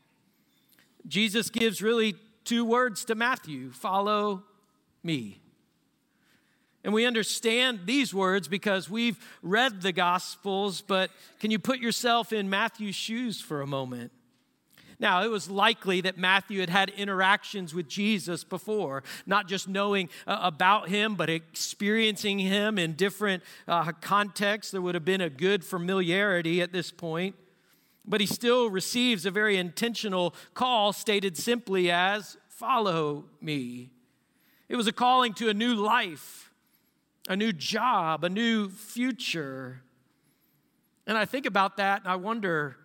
Jesus 1.06 1.50
gives 1.50 1.82
really 1.82 2.14
two 2.44 2.64
words 2.64 3.04
to 3.06 3.14
Matthew 3.14 3.72
follow 3.72 4.44
me. 5.02 5.40
And 6.84 6.92
we 6.92 7.06
understand 7.06 7.80
these 7.84 8.12
words 8.12 8.48
because 8.48 8.90
we've 8.90 9.18
read 9.42 9.82
the 9.82 9.92
Gospels, 9.92 10.80
but 10.80 11.10
can 11.38 11.50
you 11.50 11.58
put 11.58 11.78
yourself 11.78 12.32
in 12.32 12.50
Matthew's 12.50 12.96
shoes 12.96 13.40
for 13.40 13.60
a 13.60 13.66
moment? 13.66 14.10
Now, 14.98 15.24
it 15.24 15.30
was 15.30 15.50
likely 15.50 16.00
that 16.02 16.16
Matthew 16.16 16.60
had 16.60 16.70
had 16.70 16.90
interactions 16.90 17.74
with 17.74 17.88
Jesus 17.88 18.44
before, 18.44 19.02
not 19.26 19.48
just 19.48 19.66
knowing 19.66 20.08
uh, 20.28 20.38
about 20.40 20.88
him, 20.88 21.16
but 21.16 21.28
experiencing 21.28 22.38
him 22.38 22.78
in 22.78 22.92
different 22.92 23.42
uh, 23.66 23.90
contexts. 23.92 24.70
There 24.70 24.80
would 24.80 24.94
have 24.94 25.04
been 25.04 25.20
a 25.20 25.30
good 25.30 25.64
familiarity 25.64 26.62
at 26.62 26.72
this 26.72 26.92
point. 26.92 27.34
But 28.06 28.20
he 28.20 28.26
still 28.26 28.70
receives 28.70 29.26
a 29.26 29.30
very 29.30 29.56
intentional 29.56 30.34
call 30.54 30.92
stated 30.92 31.36
simply 31.36 31.90
as, 31.90 32.36
Follow 32.48 33.24
me. 33.40 33.90
It 34.72 34.76
was 34.76 34.86
a 34.86 34.92
calling 34.92 35.34
to 35.34 35.50
a 35.50 35.54
new 35.54 35.74
life, 35.74 36.50
a 37.28 37.36
new 37.36 37.52
job, 37.52 38.24
a 38.24 38.30
new 38.30 38.70
future. 38.70 39.82
And 41.06 41.18
I 41.18 41.26
think 41.26 41.44
about 41.44 41.76
that 41.76 42.00
and 42.00 42.10
I 42.10 42.16
wonder 42.16 42.78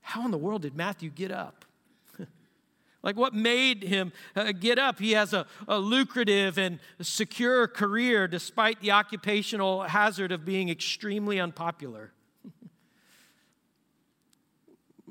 how 0.00 0.24
in 0.24 0.30
the 0.30 0.38
world 0.38 0.62
did 0.62 0.74
Matthew 0.74 1.10
get 1.10 1.30
up? 1.30 1.66
like, 3.02 3.14
what 3.14 3.34
made 3.34 3.82
him 3.82 4.14
uh, 4.34 4.52
get 4.52 4.78
up? 4.78 4.98
He 4.98 5.12
has 5.12 5.34
a, 5.34 5.44
a 5.68 5.78
lucrative 5.78 6.56
and 6.56 6.78
secure 7.02 7.68
career 7.68 8.26
despite 8.26 8.80
the 8.80 8.92
occupational 8.92 9.82
hazard 9.82 10.32
of 10.32 10.46
being 10.46 10.70
extremely 10.70 11.38
unpopular. 11.38 12.14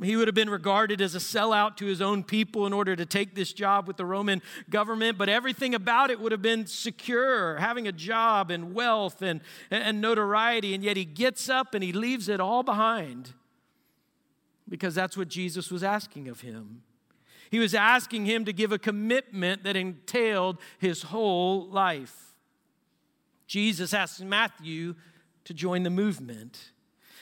He 0.02 0.16
would 0.16 0.28
have 0.28 0.34
been 0.34 0.50
regarded 0.50 1.02
as 1.02 1.14
a 1.14 1.20
sellout 1.20 1.78
to 1.78 1.86
his 1.86 2.02
own 2.02 2.24
people 2.24 2.66
in 2.66 2.74
order 2.74 2.96
to 2.96 3.06
take 3.06 3.36
this 3.36 3.54
job 3.54 3.88
with 3.88 3.96
the 3.96 4.06
Roman 4.06 4.42
government, 4.70 5.20
but 5.20 5.30
everything 5.30 5.76
about 5.76 6.10
it 6.10 6.20
would 6.20 6.32
have 6.32 6.42
been 6.42 6.66
secure, 6.66 7.58
having 7.58 7.88
a 7.88 7.92
job 7.92 8.50
and 8.50 8.74
wealth 8.74 9.22
and, 9.22 9.42
and 9.70 10.02
notoriety, 10.02 10.74
and 10.74 10.84
yet 10.84 10.98
he 10.98 11.06
gets 11.06 11.48
up 11.48 11.76
and 11.76 11.84
he 11.84 11.94
leaves 11.94 12.28
it 12.28 12.40
all 12.40 12.64
behind 12.64 13.34
because 14.68 14.96
that's 14.96 15.16
what 15.16 15.28
Jesus 15.28 15.70
was 15.70 15.84
asking 15.84 16.28
of 16.28 16.42
him. 16.42 16.82
He 17.52 17.60
was 17.60 17.76
asking 17.76 18.26
him 18.26 18.46
to 18.46 18.54
give 18.54 18.72
a 18.72 18.80
commitment 18.80 19.64
that 19.64 19.76
entailed 19.76 20.58
his 20.80 21.04
whole 21.04 21.68
life. 21.68 22.34
Jesus 23.46 23.94
asked 23.94 24.24
Matthew 24.24 24.96
to 25.44 25.54
join 25.54 25.84
the 25.84 25.92
movement. 25.92 26.72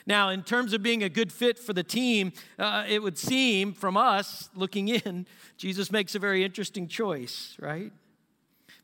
Now, 0.05 0.29
in 0.29 0.43
terms 0.43 0.73
of 0.73 0.81
being 0.81 1.03
a 1.03 1.09
good 1.09 1.31
fit 1.31 1.59
for 1.59 1.73
the 1.73 1.83
team, 1.83 2.33
uh, 2.57 2.85
it 2.87 3.01
would 3.01 3.17
seem 3.17 3.73
from 3.73 3.97
us 3.97 4.49
looking 4.55 4.87
in, 4.87 5.27
Jesus 5.57 5.91
makes 5.91 6.15
a 6.15 6.19
very 6.19 6.43
interesting 6.43 6.87
choice, 6.87 7.55
right? 7.59 7.91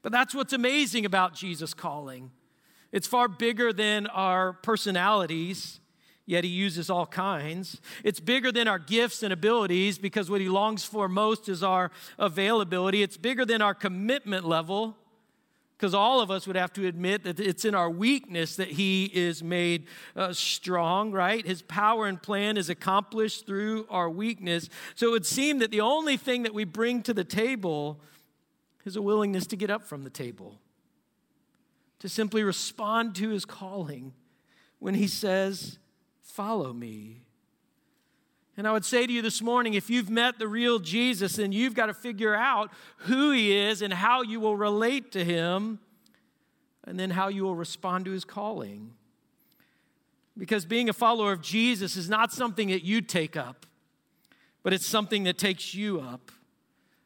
But 0.01 0.11
that's 0.11 0.35
what's 0.35 0.53
amazing 0.53 1.05
about 1.05 1.33
Jesus' 1.33 1.73
calling. 1.73 2.31
It's 2.91 3.07
far 3.07 3.27
bigger 3.27 3.73
than 3.73 4.07
our 4.07 4.53
personalities, 4.53 5.79
yet 6.25 6.43
he 6.43 6.49
uses 6.49 6.89
all 6.89 7.05
kinds. 7.05 7.81
It's 8.03 8.19
bigger 8.19 8.51
than 8.51 8.67
our 8.67 8.79
gifts 8.79 9.23
and 9.23 9.33
abilities 9.33 9.97
because 9.97 10.29
what 10.29 10.41
he 10.41 10.49
longs 10.49 10.85
for 10.85 11.09
most 11.09 11.49
is 11.49 11.63
our 11.63 11.91
availability. 12.17 13.01
It's 13.01 13.17
bigger 13.17 13.45
than 13.45 13.61
our 13.61 13.73
commitment 13.73 14.45
level 14.45 14.95
because 15.77 15.93
all 15.93 16.21
of 16.21 16.31
us 16.31 16.47
would 16.47 16.55
have 16.55 16.73
to 16.73 16.87
admit 16.87 17.23
that 17.23 17.39
it's 17.39 17.63
in 17.63 17.75
our 17.75 17.89
weakness 17.89 18.55
that 18.55 18.69
he 18.69 19.05
is 19.13 19.43
made 19.43 19.85
uh, 20.15 20.33
strong, 20.33 21.11
right? 21.11 21.45
His 21.45 21.61
power 21.61 22.07
and 22.07 22.19
plan 22.19 22.57
is 22.57 22.69
accomplished 22.69 23.45
through 23.45 23.85
our 23.91 24.09
weakness. 24.09 24.69
So 24.95 25.09
it 25.09 25.11
would 25.11 25.25
seem 25.25 25.59
that 25.59 25.69
the 25.69 25.81
only 25.81 26.17
thing 26.17 26.43
that 26.43 26.53
we 26.53 26.63
bring 26.63 27.03
to 27.03 27.13
the 27.13 27.23
table 27.23 27.99
is 28.85 28.95
a 28.95 29.01
willingness 29.03 29.45
to 29.47 29.55
get 29.55 29.69
up 29.69 29.83
from 29.83 30.03
the 30.03 30.09
table, 30.09 30.59
to 31.99 32.09
simply 32.09 32.41
respond 32.41 33.13
to 33.15 33.29
his 33.29 33.45
calling 33.45 34.13
when 34.79 34.95
he 34.95 35.07
says, 35.07 35.77
Follow 36.23 36.73
me. 36.73 37.26
And 38.57 38.67
I 38.67 38.71
would 38.71 38.83
say 38.83 39.05
to 39.05 39.13
you 39.13 39.21
this 39.21 39.39
morning 39.43 39.75
if 39.75 39.87
you've 39.87 40.09
met 40.09 40.39
the 40.39 40.47
real 40.47 40.79
Jesus, 40.79 41.35
then 41.35 41.51
you've 41.51 41.75
got 41.75 41.85
to 41.85 41.93
figure 41.93 42.33
out 42.33 42.71
who 42.97 43.31
he 43.31 43.55
is 43.55 43.83
and 43.83 43.93
how 43.93 44.23
you 44.23 44.39
will 44.39 44.57
relate 44.57 45.11
to 45.11 45.23
him, 45.23 45.79
and 46.83 46.99
then 46.99 47.11
how 47.11 47.27
you 47.27 47.43
will 47.43 47.55
respond 47.55 48.05
to 48.05 48.11
his 48.11 48.25
calling. 48.25 48.93
Because 50.35 50.65
being 50.65 50.89
a 50.89 50.93
follower 50.93 51.31
of 51.31 51.41
Jesus 51.41 51.95
is 51.95 52.09
not 52.09 52.33
something 52.33 52.69
that 52.69 52.83
you 52.83 53.01
take 53.01 53.37
up, 53.37 53.67
but 54.63 54.73
it's 54.73 54.85
something 54.85 55.23
that 55.25 55.37
takes 55.37 55.75
you 55.75 55.99
up. 55.99 56.31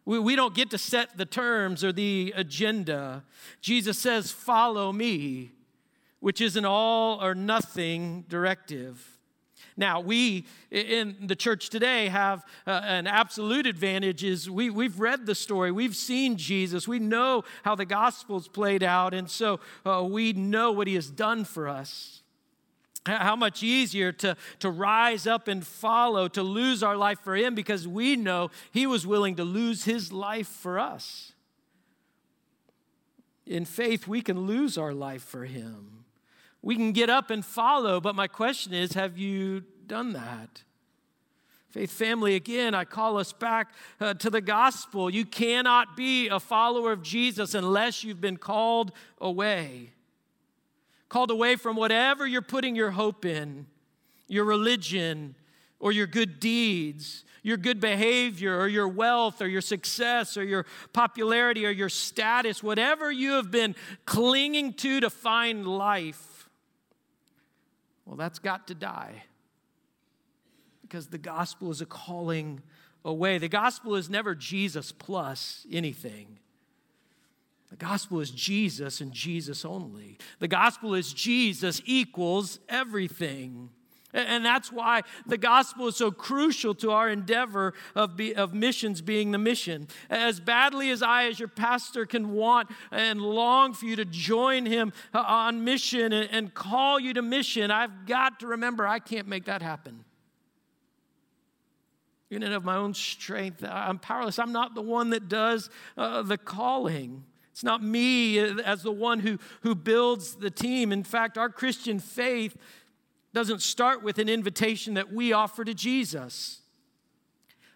We, 0.05 0.19
we 0.19 0.35
don't 0.37 0.55
get 0.55 0.69
to 0.71 0.77
set 0.77 1.17
the 1.17 1.25
terms 1.25 1.83
or 1.83 1.91
the 1.91 2.33
agenda. 2.35 3.23
Jesus 3.59 3.99
says, 3.99 4.31
Follow 4.31 4.93
me, 4.93 5.51
which 6.21 6.39
is 6.39 6.55
an 6.55 6.65
all 6.65 7.21
or 7.21 7.35
nothing 7.35 8.25
directive. 8.29 9.10
Now, 9.77 9.99
we 9.99 10.45
in 10.69 11.15
the 11.21 11.35
church 11.35 11.69
today 11.69 12.07
have 12.07 12.45
uh, 12.67 12.81
an 12.83 13.07
absolute 13.07 13.65
advantage 13.65 14.23
is 14.23 14.49
we, 14.49 14.69
we've 14.69 14.99
read 14.99 15.25
the 15.25 15.35
story, 15.35 15.71
we've 15.71 15.95
seen 15.95 16.37
Jesus, 16.37 16.87
we 16.87 16.99
know 16.99 17.43
how 17.63 17.75
the 17.75 17.85
gospel's 17.85 18.47
played 18.47 18.83
out, 18.83 19.13
and 19.13 19.29
so 19.29 19.59
uh, 19.85 20.03
we 20.07 20.33
know 20.33 20.71
what 20.71 20.87
he 20.87 20.95
has 20.95 21.09
done 21.09 21.45
for 21.45 21.67
us. 21.67 22.21
How 23.07 23.35
much 23.35 23.63
easier 23.63 24.11
to, 24.11 24.37
to 24.59 24.69
rise 24.69 25.25
up 25.25 25.47
and 25.47 25.65
follow, 25.65 26.27
to 26.27 26.43
lose 26.43 26.83
our 26.83 26.95
life 26.95 27.19
for 27.19 27.35
him 27.35 27.55
because 27.55 27.87
we 27.87 28.15
know 28.15 28.51
he 28.71 28.85
was 28.85 29.07
willing 29.07 29.37
to 29.37 29.43
lose 29.43 29.85
his 29.85 30.13
life 30.13 30.47
for 30.47 30.77
us. 30.77 31.33
In 33.47 33.65
faith, 33.65 34.07
we 34.07 34.21
can 34.21 34.41
lose 34.41 34.77
our 34.77 34.93
life 34.93 35.23
for 35.23 35.45
him. 35.45 36.05
We 36.61 36.75
can 36.75 36.91
get 36.91 37.09
up 37.09 37.29
and 37.29 37.43
follow, 37.43 37.99
but 37.99 38.15
my 38.15 38.27
question 38.27 38.73
is 38.73 38.93
have 38.93 39.17
you 39.17 39.63
done 39.87 40.13
that? 40.13 40.63
Faith 41.71 41.91
family, 41.91 42.35
again, 42.35 42.75
I 42.75 42.83
call 42.83 43.17
us 43.17 43.31
back 43.31 43.71
uh, 44.01 44.13
to 44.15 44.29
the 44.29 44.41
gospel. 44.41 45.09
You 45.09 45.25
cannot 45.25 45.95
be 45.95 46.27
a 46.27 46.37
follower 46.37 46.91
of 46.91 47.01
Jesus 47.01 47.53
unless 47.53 48.03
you've 48.03 48.19
been 48.19 48.35
called 48.35 48.91
away. 49.19 49.91
Called 51.07 51.31
away 51.31 51.55
from 51.55 51.77
whatever 51.77 52.27
you're 52.27 52.41
putting 52.41 52.75
your 52.75 52.91
hope 52.91 53.23
in, 53.23 53.67
your 54.27 54.43
religion, 54.43 55.35
or 55.79 55.93
your 55.93 56.07
good 56.07 56.41
deeds, 56.41 57.23
your 57.41 57.57
good 57.57 57.79
behavior, 57.79 58.59
or 58.59 58.67
your 58.67 58.87
wealth, 58.87 59.41
or 59.41 59.47
your 59.47 59.61
success, 59.61 60.35
or 60.35 60.43
your 60.43 60.65
popularity, 60.91 61.65
or 61.65 61.71
your 61.71 61.89
status, 61.89 62.61
whatever 62.61 63.11
you 63.11 63.31
have 63.31 63.49
been 63.49 63.75
clinging 64.05 64.73
to 64.73 64.99
to 64.99 65.09
find 65.09 65.65
life, 65.65 66.30
well, 68.11 68.17
that's 68.17 68.39
got 68.39 68.67
to 68.67 68.75
die. 68.75 69.23
Because 70.81 71.07
the 71.07 71.17
gospel 71.17 71.71
is 71.71 71.79
a 71.79 71.85
calling 71.85 72.61
away. 73.05 73.37
The 73.37 73.47
gospel 73.47 73.95
is 73.95 74.09
never 74.09 74.35
Jesus 74.35 74.91
plus 74.91 75.65
anything. 75.71 76.37
The 77.69 77.77
gospel 77.77 78.19
is 78.19 78.29
Jesus 78.29 78.99
and 78.99 79.13
Jesus 79.13 79.63
only. 79.63 80.17
The 80.39 80.49
gospel 80.49 80.93
is 80.93 81.13
Jesus 81.13 81.81
equals 81.85 82.59
everything. 82.67 83.69
And 84.13 84.45
that's 84.45 84.71
why 84.71 85.03
the 85.25 85.37
gospel 85.37 85.87
is 85.87 85.95
so 85.95 86.11
crucial 86.11 86.75
to 86.75 86.91
our 86.91 87.09
endeavor 87.09 87.73
of, 87.95 88.17
be, 88.17 88.35
of 88.35 88.53
missions 88.53 89.01
being 89.01 89.31
the 89.31 89.37
mission. 89.37 89.87
As 90.09 90.39
badly 90.39 90.89
as 90.89 91.01
I, 91.01 91.25
as 91.25 91.39
your 91.39 91.47
pastor, 91.47 92.05
can 92.05 92.31
want 92.31 92.69
and 92.91 93.21
long 93.21 93.73
for 93.73 93.85
you 93.85 93.95
to 93.95 94.05
join 94.05 94.65
him 94.65 94.91
uh, 95.13 95.23
on 95.25 95.63
mission 95.63 96.11
and, 96.13 96.29
and 96.31 96.53
call 96.53 96.99
you 96.99 97.13
to 97.13 97.21
mission, 97.21 97.71
I've 97.71 98.05
got 98.05 98.39
to 98.41 98.47
remember 98.47 98.85
I 98.85 98.99
can't 98.99 99.27
make 99.27 99.45
that 99.45 99.61
happen. 99.61 100.03
In 102.29 102.43
and 102.43 102.53
of 102.53 102.63
my 102.63 102.77
own 102.77 102.93
strength, 102.93 103.63
I'm 103.63 103.99
powerless. 103.99 104.39
I'm 104.39 104.53
not 104.53 104.73
the 104.73 104.81
one 104.81 105.09
that 105.09 105.27
does 105.27 105.69
uh, 105.97 106.21
the 106.21 106.37
calling. 106.37 107.25
It's 107.51 107.63
not 107.63 107.83
me 107.83 108.39
as 108.39 108.81
the 108.81 108.91
one 108.91 109.19
who, 109.19 109.37
who 109.61 109.75
builds 109.75 110.35
the 110.35 110.49
team. 110.49 110.93
In 110.93 111.03
fact, 111.03 111.37
our 111.37 111.49
Christian 111.49 111.99
faith 111.99 112.55
doesn't 113.33 113.61
start 113.61 114.03
with 114.03 114.17
an 114.19 114.29
invitation 114.29 114.95
that 114.95 115.11
we 115.11 115.33
offer 115.33 115.63
to 115.63 115.73
Jesus. 115.73 116.61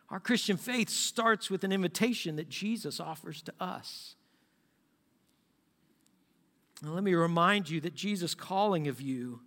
Our 0.10 0.20
Christian 0.20 0.58
faith 0.58 0.90
starts 0.90 1.50
with 1.50 1.64
an 1.64 1.72
invitation 1.72 2.36
that 2.36 2.50
Jesus 2.50 3.00
offers 3.00 3.42
to 3.44 3.54
us. 3.60 4.16
Now, 6.82 6.92
let 6.92 7.04
me 7.04 7.14
remind 7.14 7.70
you 7.70 7.80
that 7.82 7.96
Jesus' 7.96 8.36
calling 8.36 8.88
of 8.88 9.02
you, 9.02 9.40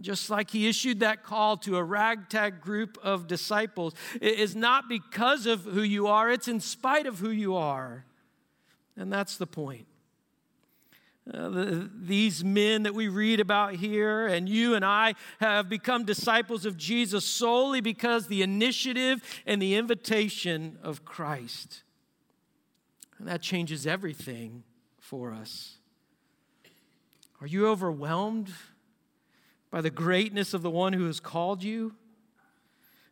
just 0.00 0.30
like 0.30 0.50
he 0.50 0.68
issued 0.68 1.00
that 1.00 1.24
call 1.24 1.56
to 1.58 1.76
a 1.76 1.82
ragtag 1.82 2.60
group 2.60 2.96
of 3.02 3.26
disciples, 3.26 3.94
is 4.20 4.54
not 4.54 4.88
because 4.88 5.46
of 5.46 5.64
who 5.64 5.82
you 5.82 6.06
are, 6.06 6.30
it's 6.30 6.48
in 6.48 6.60
spite 6.60 7.06
of 7.06 7.18
who 7.18 7.30
you 7.30 7.56
are. 7.56 8.06
And 8.96 9.12
that's 9.12 9.36
the 9.36 9.46
point. 9.46 9.86
Uh, 11.32 11.48
the, 11.50 11.90
these 11.94 12.42
men 12.42 12.82
that 12.82 12.94
we 12.94 13.06
read 13.06 13.38
about 13.38 13.76
here, 13.76 14.26
and 14.26 14.48
you 14.48 14.74
and 14.74 14.84
I 14.84 15.14
have 15.38 15.68
become 15.68 16.04
disciples 16.04 16.66
of 16.66 16.76
Jesus 16.76 17.24
solely 17.24 17.80
because 17.80 18.26
the 18.26 18.42
initiative 18.42 19.22
and 19.46 19.62
the 19.62 19.76
invitation 19.76 20.78
of 20.82 21.04
Christ. 21.04 21.84
And 23.18 23.28
that 23.28 23.40
changes 23.40 23.86
everything 23.86 24.64
for 24.98 25.32
us. 25.32 25.76
Are 27.40 27.46
you 27.46 27.68
overwhelmed 27.68 28.52
by 29.70 29.80
the 29.80 29.90
greatness 29.90 30.54
of 30.54 30.62
the 30.62 30.70
one 30.70 30.92
who 30.92 31.06
has 31.06 31.20
called 31.20 31.62
you? 31.62 31.94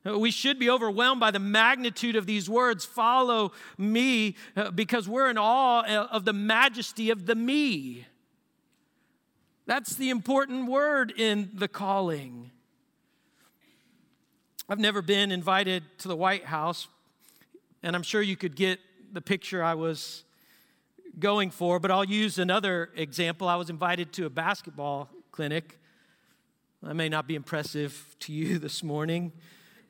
We 0.05 0.31
should 0.31 0.59
be 0.59 0.71
overwhelmed 0.71 1.21
by 1.21 1.31
the 1.31 1.39
magnitude 1.39 2.17
of 2.17 2.25
these 2.25 2.49
words 2.49 2.87
follow 2.87 3.53
me 3.77 4.35
because 4.75 5.07
we're 5.07 5.29
in 5.29 5.37
awe 5.37 5.83
of 6.07 6.25
the 6.25 6.33
majesty 6.33 7.11
of 7.11 7.27
the 7.27 7.35
me. 7.35 8.07
That's 9.67 9.97
the 9.97 10.09
important 10.09 10.71
word 10.71 11.13
in 11.17 11.51
the 11.53 11.69
calling. 11.69 12.51
I've 14.71 14.79
never 14.79 15.03
been 15.03 15.33
invited 15.33 15.83
to 15.99 16.09
the 16.09 16.17
White 16.17 16.47
House, 16.47 16.89
and 17.83 17.95
I'm 17.95 18.03
sure 18.03 18.23
you 18.23 18.37
could 18.37 18.57
get 18.57 18.81
the 19.13 19.21
picture 19.21 19.63
I 19.63 19.75
was 19.75 20.25
going 21.19 21.51
for, 21.51 21.79
but 21.79 21.91
I'll 21.91 22.05
use 22.05 22.39
another 22.39 22.89
example. 22.97 23.49
I 23.49 23.57
was 23.57 23.69
invited 23.69 24.15
to 24.15 24.25
a 24.25 24.31
basketball 24.31 25.11
clinic. 25.31 25.79
That 26.83 26.95
may 26.95 27.11
not 27.11 27.27
be 27.27 27.35
impressive 27.35 28.17
to 28.21 28.33
you 28.33 28.59
this 28.61 28.83
morning 28.83 29.33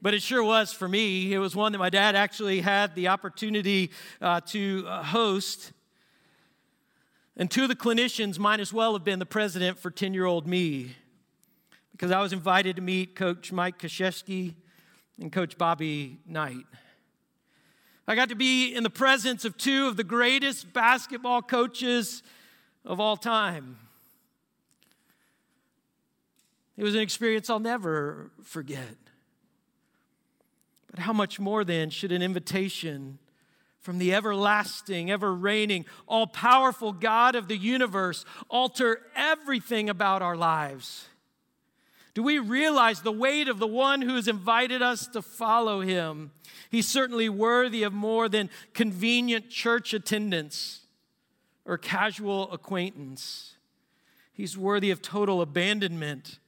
but 0.02 0.14
it 0.14 0.22
sure 0.22 0.42
was 0.42 0.72
for 0.72 0.88
me. 0.88 1.32
It 1.32 1.38
was 1.38 1.54
one 1.54 1.72
that 1.72 1.78
my 1.78 1.90
dad 1.90 2.16
actually 2.16 2.60
had 2.60 2.94
the 2.94 3.08
opportunity 3.08 3.90
uh, 4.20 4.40
to 4.46 4.84
uh, 4.88 5.02
host. 5.02 5.72
And 7.36 7.50
two 7.50 7.62
of 7.62 7.68
the 7.68 7.76
clinicians 7.76 8.38
might 8.38 8.60
as 8.60 8.72
well 8.72 8.92
have 8.94 9.04
been 9.04 9.18
the 9.18 9.26
president 9.26 9.78
for 9.78 9.90
10 9.90 10.14
year 10.14 10.26
old 10.26 10.46
me 10.46 10.96
because 11.92 12.10
I 12.10 12.20
was 12.20 12.32
invited 12.32 12.76
to 12.76 12.82
meet 12.82 13.14
Coach 13.14 13.52
Mike 13.52 13.78
Krzyzewski 13.78 14.54
and 15.20 15.30
Coach 15.30 15.58
Bobby 15.58 16.18
Knight. 16.26 16.64
I 18.08 18.14
got 18.14 18.30
to 18.30 18.34
be 18.34 18.74
in 18.74 18.82
the 18.82 18.90
presence 18.90 19.44
of 19.44 19.56
two 19.56 19.86
of 19.86 19.96
the 19.96 20.04
greatest 20.04 20.72
basketball 20.72 21.42
coaches 21.42 22.22
of 22.84 22.98
all 23.00 23.16
time. 23.16 23.76
It 26.76 26.82
was 26.82 26.94
an 26.94 27.02
experience 27.02 27.50
I'll 27.50 27.60
never 27.60 28.30
forget. 28.42 28.96
But 30.90 31.00
how 31.00 31.12
much 31.12 31.38
more 31.38 31.64
then 31.64 31.90
should 31.90 32.12
an 32.12 32.22
invitation 32.22 33.18
from 33.78 33.98
the 33.98 34.12
everlasting, 34.12 35.10
ever 35.10 35.34
reigning, 35.34 35.86
all 36.06 36.26
powerful 36.26 36.92
God 36.92 37.34
of 37.34 37.48
the 37.48 37.56
universe 37.56 38.24
alter 38.48 39.00
everything 39.14 39.88
about 39.88 40.20
our 40.20 40.36
lives? 40.36 41.06
Do 42.12 42.22
we 42.22 42.38
realize 42.38 43.02
the 43.02 43.12
weight 43.12 43.48
of 43.48 43.58
the 43.58 43.68
one 43.68 44.02
who 44.02 44.16
has 44.16 44.26
invited 44.26 44.82
us 44.82 45.06
to 45.08 45.22
follow 45.22 45.80
him? 45.80 46.32
He's 46.68 46.88
certainly 46.88 47.28
worthy 47.28 47.84
of 47.84 47.92
more 47.92 48.28
than 48.28 48.50
convenient 48.74 49.48
church 49.48 49.94
attendance 49.94 50.80
or 51.64 51.78
casual 51.78 52.50
acquaintance. 52.52 53.54
He's 54.32 54.58
worthy 54.58 54.90
of 54.90 55.00
total 55.00 55.40
abandonment 55.40 56.40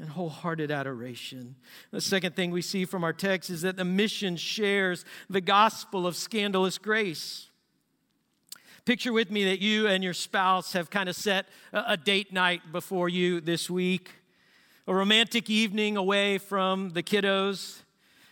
and 0.00 0.08
wholehearted 0.08 0.70
adoration. 0.70 1.56
The 1.90 2.00
second 2.00 2.34
thing 2.34 2.50
we 2.50 2.62
see 2.62 2.86
from 2.86 3.04
our 3.04 3.12
text 3.12 3.50
is 3.50 3.62
that 3.62 3.76
the 3.76 3.84
mission 3.84 4.36
shares 4.36 5.04
the 5.28 5.42
gospel 5.42 6.06
of 6.06 6.16
scandalous 6.16 6.78
grace. 6.78 7.50
Picture 8.86 9.12
with 9.12 9.30
me 9.30 9.44
that 9.44 9.60
you 9.60 9.86
and 9.86 10.02
your 10.02 10.14
spouse 10.14 10.72
have 10.72 10.88
kind 10.88 11.08
of 11.10 11.14
set 11.14 11.46
a 11.72 11.98
date 11.98 12.32
night 12.32 12.72
before 12.72 13.10
you 13.10 13.42
this 13.42 13.68
week, 13.68 14.10
a 14.86 14.94
romantic 14.94 15.50
evening 15.50 15.98
away 15.98 16.38
from 16.38 16.90
the 16.90 17.02
kiddos. 17.02 17.82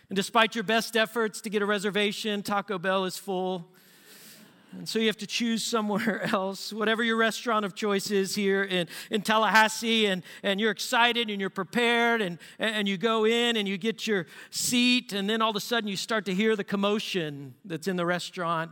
And 0.09 0.15
despite 0.15 0.55
your 0.55 0.63
best 0.63 0.97
efforts 0.97 1.39
to 1.41 1.51
get 1.51 1.61
a 1.61 1.67
reservation, 1.67 2.41
Taco 2.41 2.79
Bell 2.79 3.05
is 3.05 3.17
full. 3.17 3.67
And 4.77 4.87
so 4.87 4.99
you 4.99 5.07
have 5.07 5.17
to 5.17 5.27
choose 5.27 5.63
somewhere 5.63 6.23
else, 6.33 6.71
whatever 6.71 7.03
your 7.03 7.17
restaurant 7.17 7.65
of 7.65 7.73
choice 7.73 8.11
is 8.11 8.35
here 8.35 8.63
in, 8.63 8.87
in 9.09 9.21
Tallahassee, 9.21 10.05
and, 10.05 10.21
and 10.43 10.59
you're 10.59 10.71
excited 10.71 11.29
and 11.29 11.41
you're 11.41 11.49
prepared, 11.49 12.21
and, 12.21 12.37
and 12.59 12.87
you 12.87 12.97
go 12.97 13.25
in 13.25 13.57
and 13.57 13.67
you 13.67 13.77
get 13.77 14.05
your 14.05 14.27
seat, 14.51 15.11
and 15.11 15.29
then 15.29 15.41
all 15.41 15.49
of 15.49 15.55
a 15.55 15.59
sudden 15.59 15.87
you 15.87 15.97
start 15.97 16.25
to 16.25 16.33
hear 16.33 16.55
the 16.55 16.63
commotion 16.63 17.55
that's 17.65 17.87
in 17.87 17.95
the 17.95 18.05
restaurant. 18.05 18.71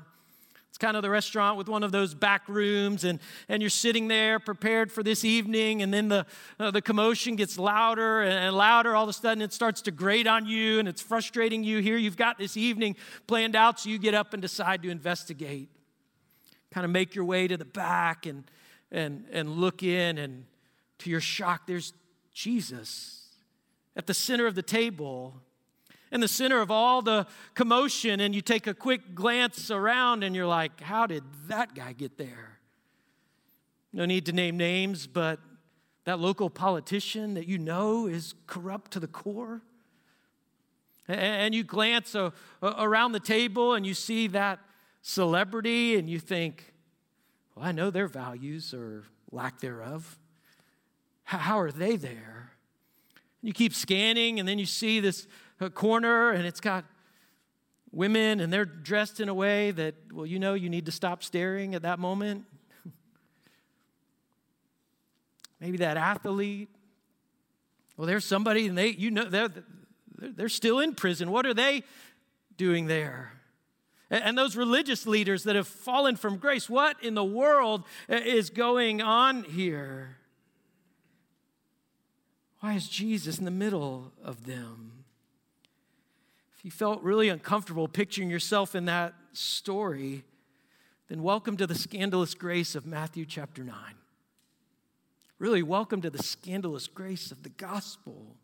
It's 0.69 0.77
kind 0.77 0.95
of 0.95 1.01
the 1.01 1.09
restaurant 1.09 1.57
with 1.57 1.67
one 1.67 1.81
of 1.81 1.91
those 1.91 2.13
back 2.13 2.47
rooms, 2.47 3.03
and, 3.03 3.19
and 3.49 3.63
you're 3.63 3.69
sitting 3.71 4.07
there 4.07 4.39
prepared 4.39 4.91
for 4.91 5.01
this 5.01 5.25
evening, 5.25 5.81
and 5.81 5.91
then 5.91 6.09
the, 6.09 6.27
uh, 6.59 6.69
the 6.69 6.83
commotion 6.83 7.35
gets 7.35 7.57
louder 7.57 8.21
and, 8.21 8.33
and 8.33 8.55
louder. 8.55 8.95
All 8.95 9.03
of 9.03 9.09
a 9.09 9.13
sudden, 9.13 9.41
it 9.41 9.51
starts 9.51 9.81
to 9.83 9.91
grate 9.91 10.27
on 10.27 10.45
you, 10.45 10.77
and 10.77 10.87
it's 10.87 11.01
frustrating 11.01 11.63
you. 11.63 11.79
Here, 11.79 11.97
you've 11.97 12.17
got 12.17 12.37
this 12.37 12.55
evening 12.55 12.95
planned 13.25 13.55
out, 13.55 13.79
so 13.79 13.89
you 13.89 13.97
get 13.97 14.13
up 14.13 14.33
and 14.33 14.41
decide 14.41 14.83
to 14.83 14.89
investigate 14.91 15.69
kind 16.77 16.85
of 16.85 16.91
make 16.91 17.15
your 17.15 17.25
way 17.25 17.47
to 17.47 17.57
the 17.57 17.65
back 17.65 18.27
and, 18.27 18.43
and, 18.91 19.25
and 19.31 19.49
look 19.49 19.81
in, 19.81 20.19
and 20.19 20.45
to 20.99 21.09
your 21.09 21.19
shock, 21.19 21.65
there's 21.65 21.91
Jesus 22.31 23.29
at 23.95 24.05
the 24.05 24.13
center 24.13 24.45
of 24.45 24.53
the 24.53 24.61
table, 24.61 25.33
in 26.11 26.21
the 26.21 26.27
center 26.27 26.61
of 26.61 26.69
all 26.69 27.01
the 27.01 27.25
commotion, 27.55 28.19
and 28.19 28.35
you 28.35 28.41
take 28.41 28.67
a 28.67 28.75
quick 28.75 29.15
glance 29.15 29.71
around 29.71 30.23
and 30.23 30.35
you're 30.35 30.45
like, 30.45 30.79
how 30.79 31.07
did 31.07 31.23
that 31.47 31.73
guy 31.73 31.93
get 31.93 32.19
there? 32.19 32.59
No 33.91 34.05
need 34.05 34.27
to 34.27 34.31
name 34.31 34.55
names, 34.55 35.07
but 35.07 35.39
that 36.03 36.19
local 36.19 36.47
politician 36.47 37.33
that 37.33 37.47
you 37.47 37.57
know 37.57 38.05
is 38.05 38.35
corrupt 38.45 38.91
to 38.91 38.99
the 38.99 39.07
core. 39.07 39.63
And 41.07 41.55
you 41.55 41.63
glance 41.63 42.15
around 42.61 43.13
the 43.13 43.19
table 43.19 43.73
and 43.73 43.83
you 43.83 43.95
see 43.95 44.27
that 44.27 44.59
celebrity 45.07 45.95
and 45.95 46.09
you 46.09 46.19
think, 46.19 46.73
well, 47.55 47.65
I 47.65 47.71
know 47.71 47.89
their 47.89 48.07
values 48.07 48.73
or 48.73 49.05
lack 49.31 49.61
thereof. 49.61 50.19
How 51.23 51.59
are 51.59 51.71
they 51.71 51.95
there? 51.95 52.51
You 53.41 53.53
keep 53.53 53.73
scanning, 53.73 54.39
and 54.39 54.47
then 54.47 54.59
you 54.59 54.65
see 54.65 54.99
this 54.99 55.27
corner, 55.73 56.31
and 56.31 56.45
it's 56.45 56.59
got 56.59 56.83
women, 57.91 58.41
and 58.41 58.51
they're 58.51 58.65
dressed 58.65 59.21
in 59.21 59.29
a 59.29 59.33
way 59.33 59.71
that, 59.71 59.95
well, 60.11 60.25
you 60.25 60.39
know, 60.39 60.55
you 60.55 60.69
need 60.69 60.85
to 60.87 60.91
stop 60.91 61.23
staring 61.23 61.73
at 61.73 61.83
that 61.83 61.99
moment. 61.99 62.43
Maybe 65.61 65.77
that 65.77 65.95
athlete. 65.95 66.69
Well, 67.95 68.07
there's 68.07 68.25
somebody, 68.25 68.67
and 68.67 68.77
they, 68.77 68.89
you 68.89 69.11
know, 69.11 69.23
they're, 69.23 69.49
They're 70.17 70.49
still 70.49 70.79
in 70.79 70.95
prison. 70.95 71.31
What 71.31 71.45
are 71.45 71.53
they 71.53 71.83
doing 72.57 72.87
there? 72.87 73.36
And 74.09 74.37
those 74.37 74.55
religious 74.55 75.05
leaders 75.05 75.43
that 75.43 75.55
have 75.57 75.67
fallen 75.67 76.15
from 76.15 76.37
grace, 76.37 76.69
what 76.69 77.01
in 77.03 77.13
the 77.13 77.25
world 77.25 77.83
uh, 78.09 78.15
is 78.15 78.49
going 78.49 79.01
on 79.01 79.43
here? 79.43 80.17
Why 82.61 82.73
is 82.73 82.87
Jesus 82.87 83.37
in 83.37 83.45
the 83.45 83.51
middle 83.51 84.13
of 84.23 84.45
them? 84.45 85.03
If 86.57 86.63
you 86.63 86.71
felt 86.71 87.03
really 87.03 87.27
uncomfortable 87.27 87.87
picturing 87.87 88.29
yourself 88.29 88.75
in 88.75 88.85
that 88.85 89.13
story, 89.33 90.23
then 91.09 91.21
welcome 91.21 91.57
to 91.57 91.67
the 91.67 91.75
scandalous 91.75 92.33
grace 92.33 92.75
of 92.75 92.85
Matthew 92.85 93.25
chapter 93.25 93.63
9. 93.63 93.75
Really, 95.37 95.61
welcome 95.61 96.01
to 96.01 96.09
the 96.09 96.23
scandalous 96.23 96.87
grace 96.87 97.31
of 97.31 97.43
the 97.43 97.49
gospel. 97.49 98.37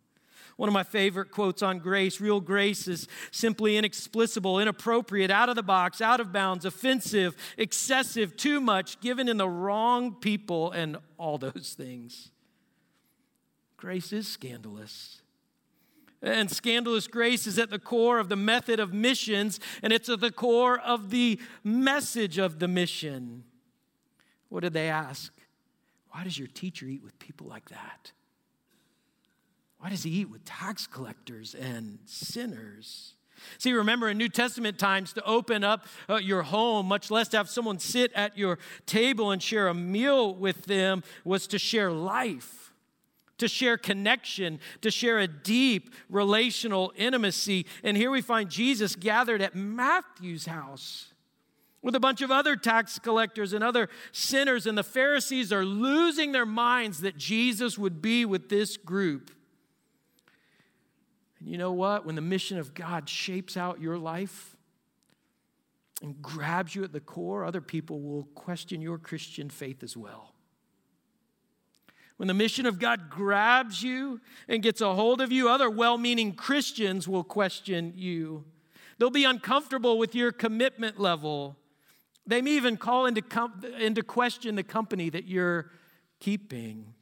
One 0.57 0.69
of 0.69 0.73
my 0.73 0.83
favorite 0.83 1.31
quotes 1.31 1.63
on 1.63 1.79
grace 1.79 2.21
real 2.21 2.39
grace 2.39 2.87
is 2.87 3.07
simply 3.31 3.77
inexplicable, 3.77 4.59
inappropriate, 4.59 5.31
out 5.31 5.49
of 5.49 5.55
the 5.55 5.63
box, 5.63 5.99
out 6.01 6.19
of 6.19 6.31
bounds, 6.31 6.65
offensive, 6.65 7.35
excessive, 7.57 8.37
too 8.37 8.61
much, 8.61 8.99
given 9.01 9.27
in 9.27 9.37
the 9.37 9.49
wrong 9.49 10.13
people, 10.13 10.71
and 10.71 10.97
all 11.17 11.37
those 11.37 11.75
things. 11.77 12.31
Grace 13.77 14.13
is 14.13 14.27
scandalous. 14.27 15.21
And 16.21 16.49
scandalous 16.49 17.07
grace 17.07 17.45
is 17.47 17.59
at 17.59 17.69
the 17.69 17.79
core 17.79 18.17
of 18.17 18.29
the 18.29 18.37
method 18.37 18.79
of 18.79 18.93
missions, 18.93 19.59
and 19.81 19.91
it's 19.91 20.07
at 20.07 20.21
the 20.21 20.31
core 20.31 20.79
of 20.79 21.09
the 21.09 21.37
message 21.65 22.37
of 22.37 22.59
the 22.59 22.67
mission. 22.69 23.43
What 24.47 24.61
did 24.61 24.71
they 24.71 24.87
ask? 24.87 25.33
Why 26.11 26.23
does 26.23 26.37
your 26.37 26.47
teacher 26.47 26.85
eat 26.85 27.03
with 27.03 27.19
people 27.19 27.47
like 27.47 27.69
that? 27.69 28.13
Why 29.83 29.89
does 29.89 30.03
he 30.03 30.11
eat 30.11 30.29
with 30.29 30.45
tax 30.45 30.87
collectors 30.87 31.53
and 31.55 31.99
sinners? 32.05 33.15
See, 33.57 33.73
remember 33.73 34.07
in 34.07 34.17
New 34.17 34.29
Testament 34.29 34.79
times 34.79 35.11
to 35.11 35.25
open 35.25 35.65
up 35.65 35.87
uh, 36.09 36.15
your 36.15 36.43
home, 36.43 36.85
much 36.85 37.11
less 37.11 37.27
to 37.29 37.37
have 37.37 37.49
someone 37.49 37.79
sit 37.79 38.13
at 38.13 38.37
your 38.37 38.59
table 38.85 39.31
and 39.31 39.43
share 39.43 39.67
a 39.67 39.73
meal 39.73 40.35
with 40.35 40.63
them, 40.67 41.03
was 41.25 41.47
to 41.47 41.59
share 41.59 41.91
life, 41.91 42.71
to 43.39 43.49
share 43.49 43.75
connection, 43.75 44.61
to 44.79 44.89
share 44.89 45.19
a 45.19 45.27
deep 45.27 45.93
relational 46.09 46.93
intimacy. 46.95 47.65
And 47.83 47.97
here 47.97 48.09
we 48.09 48.21
find 48.21 48.49
Jesus 48.49 48.95
gathered 48.95 49.41
at 49.41 49.53
Matthew's 49.53 50.45
house 50.45 51.11
with 51.81 51.93
a 51.93 51.99
bunch 51.99 52.21
of 52.21 52.31
other 52.31 52.55
tax 52.55 52.99
collectors 52.99 53.51
and 53.51 53.61
other 53.61 53.89
sinners, 54.13 54.65
and 54.65 54.77
the 54.77 54.81
Pharisees 54.81 55.51
are 55.51 55.65
losing 55.65 56.31
their 56.31 56.45
minds 56.45 57.01
that 57.01 57.17
Jesus 57.17 57.77
would 57.77 58.01
be 58.01 58.23
with 58.23 58.47
this 58.47 58.77
group. 58.77 59.29
And 61.43 61.51
you 61.51 61.57
know 61.57 61.73
what? 61.73 62.05
When 62.05 62.15
the 62.15 62.21
mission 62.21 62.57
of 62.57 62.73
God 62.73 63.09
shapes 63.09 63.57
out 63.57 63.81
your 63.81 63.97
life 63.97 64.55
and 66.01 66.21
grabs 66.21 66.73
you 66.73 66.85
at 66.85 66.93
the 66.93 67.01
core, 67.01 67.43
other 67.43 67.59
people 67.59 67.99
will 67.99 68.23
question 68.33 68.81
your 68.81 68.97
Christian 68.97 69.49
faith 69.49 69.83
as 69.83 69.97
well. 69.97 70.33
When 72.15 72.27
the 72.27 72.33
mission 72.33 72.65
of 72.65 72.79
God 72.79 73.09
grabs 73.09 73.83
you 73.83 74.21
and 74.47 74.63
gets 74.63 74.79
a 74.79 74.93
hold 74.93 75.19
of 75.19 75.33
you, 75.33 75.49
other 75.49 75.69
well 75.69 75.97
meaning 75.97 76.33
Christians 76.33 77.09
will 77.09 77.25
question 77.25 77.91
you. 77.97 78.45
They'll 78.97 79.09
be 79.09 79.25
uncomfortable 79.25 79.97
with 79.97 80.15
your 80.15 80.31
commitment 80.31 80.97
level. 80.97 81.57
They 82.25 82.41
may 82.41 82.51
even 82.51 82.77
call 82.77 83.05
into, 83.05 83.21
com- 83.21 83.65
into 83.77 84.01
question 84.01 84.55
the 84.55 84.63
company 84.63 85.09
that 85.09 85.27
you're 85.27 85.71
keeping. 86.21 86.93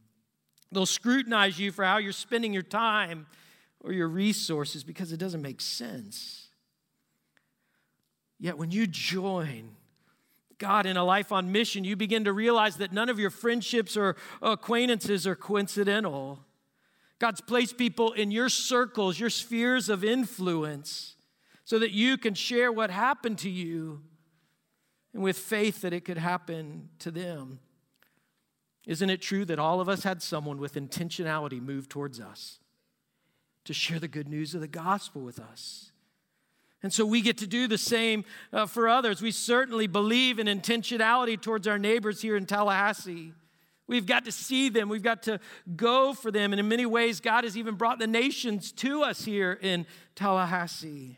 They'll 0.71 0.88
scrutinize 0.88 1.60
you 1.60 1.71
for 1.71 1.86
how 1.86 1.97
you're 1.97 2.12
spending 2.12 2.54
your 2.54 2.63
time 2.63 3.27
or 3.84 3.91
your 3.91 4.08
resources 4.08 4.84
because 4.84 5.12
it 5.12 5.17
doesn't 5.17 5.41
make 5.41 5.60
sense. 5.60 6.48
Yet 8.39 8.58
when 8.58 8.72
you 8.72 8.88
join 8.88 9.76
God 10.58 10.86
in 10.86 10.96
a 10.96 11.04
life 11.04 11.32
on 11.32 11.52
mission, 11.52 11.84
you 11.84 11.96
begin 11.96 12.26
to 12.26 12.34
realize 12.34 12.78
that 12.78 12.94
none 12.94 13.10
of 13.10 13.20
your 13.20 13.32
friendships 13.32 13.98
or 13.98 14.15
acquaintances 14.41 15.26
are 15.26 15.36
coincidental. 15.36 16.39
God's 17.20 17.41
placed 17.41 17.78
people 17.78 18.13
in 18.13 18.32
your 18.32 18.50
circles, 18.50 19.20
your 19.20 19.30
spheres 19.30 19.89
of 19.89 20.04
influence, 20.04 21.15
so 21.65 21.80
that 21.80 21.91
you 21.91 22.17
can 22.17 22.34
share 22.34 22.72
what 22.72 22.89
happened 22.89 23.39
to 23.39 23.50
you 23.50 24.02
and 25.13 25.22
with 25.22 25.38
faith 25.38 25.82
that 25.82 25.94
it 25.94 26.06
could 26.06 26.17
happen 26.17 26.89
to 27.00 27.12
them. 27.12 27.60
Isn't 28.88 29.10
it 29.10 29.22
true 29.22 29.46
that 29.46 29.60
all 29.60 29.82
of 29.82 29.89
us 29.89 30.04
had 30.04 30.22
someone 30.22 30.58
with 30.58 30.74
intentionality 30.74 31.62
move 31.62 31.89
towards 31.89 32.20
us? 32.20 32.61
To 33.65 33.74
share 33.74 34.00
the 34.00 34.08
good 34.08 34.28
news 34.28 34.56
of 34.56 34.62
the 34.62 34.67
gospel 34.67 35.21
with 35.21 35.39
us. 35.39 35.91
And 36.84 36.91
so 36.91 37.06
we 37.06 37.21
get 37.21 37.38
to 37.38 37.47
do 37.47 37.67
the 37.67 37.78
same 37.78 38.26
uh, 38.52 38.65
for 38.65 38.89
others. 38.89 39.21
We 39.21 39.32
certainly 39.32 39.86
believe 39.88 40.39
in 40.39 40.47
intentionality 40.47 41.39
towards 41.39 41.67
our 41.67 41.78
neighbors 41.78 42.21
here 42.21 42.36
in 42.36 42.45
Tallahassee. 42.45 43.34
We've 43.88 44.06
got 44.06 44.26
to 44.26 44.32
see 44.32 44.69
them, 44.69 44.89
we've 44.89 45.04
got 45.04 45.24
to 45.24 45.39
go 45.76 46.13
for 46.13 46.32
them. 46.32 46.54
And 46.54 46.60
in 46.60 46.67
many 46.67 46.86
ways, 46.86 47.19
God 47.19 47.43
has 47.43 47.58
even 47.58 47.76
brought 47.76 48.00
the 48.00 48.08
nations 48.08 48.71
to 48.74 49.04
us 49.04 49.26
here 49.26 49.60
in 49.62 49.86
Tallahassee. 50.15 51.17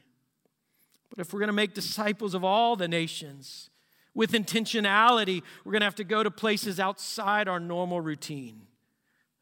But 1.10 1.20
if 1.20 1.32
we're 1.32 1.40
going 1.40 1.48
to 1.48 1.54
make 1.54 1.76
disciples 1.76 2.34
of 2.34 2.44
all 2.44 2.76
the 2.76 2.88
nations 2.88 3.70
with 4.16 4.32
intentionality, 4.32 5.44
we're 5.64 5.72
going 5.72 5.82
to 5.82 5.86
have 5.86 5.96
to 5.96 6.04
go 6.04 6.24
to 6.24 6.32
places 6.32 6.80
outside 6.80 7.48
our 7.48 7.60
normal 7.60 8.02
routine 8.02 8.64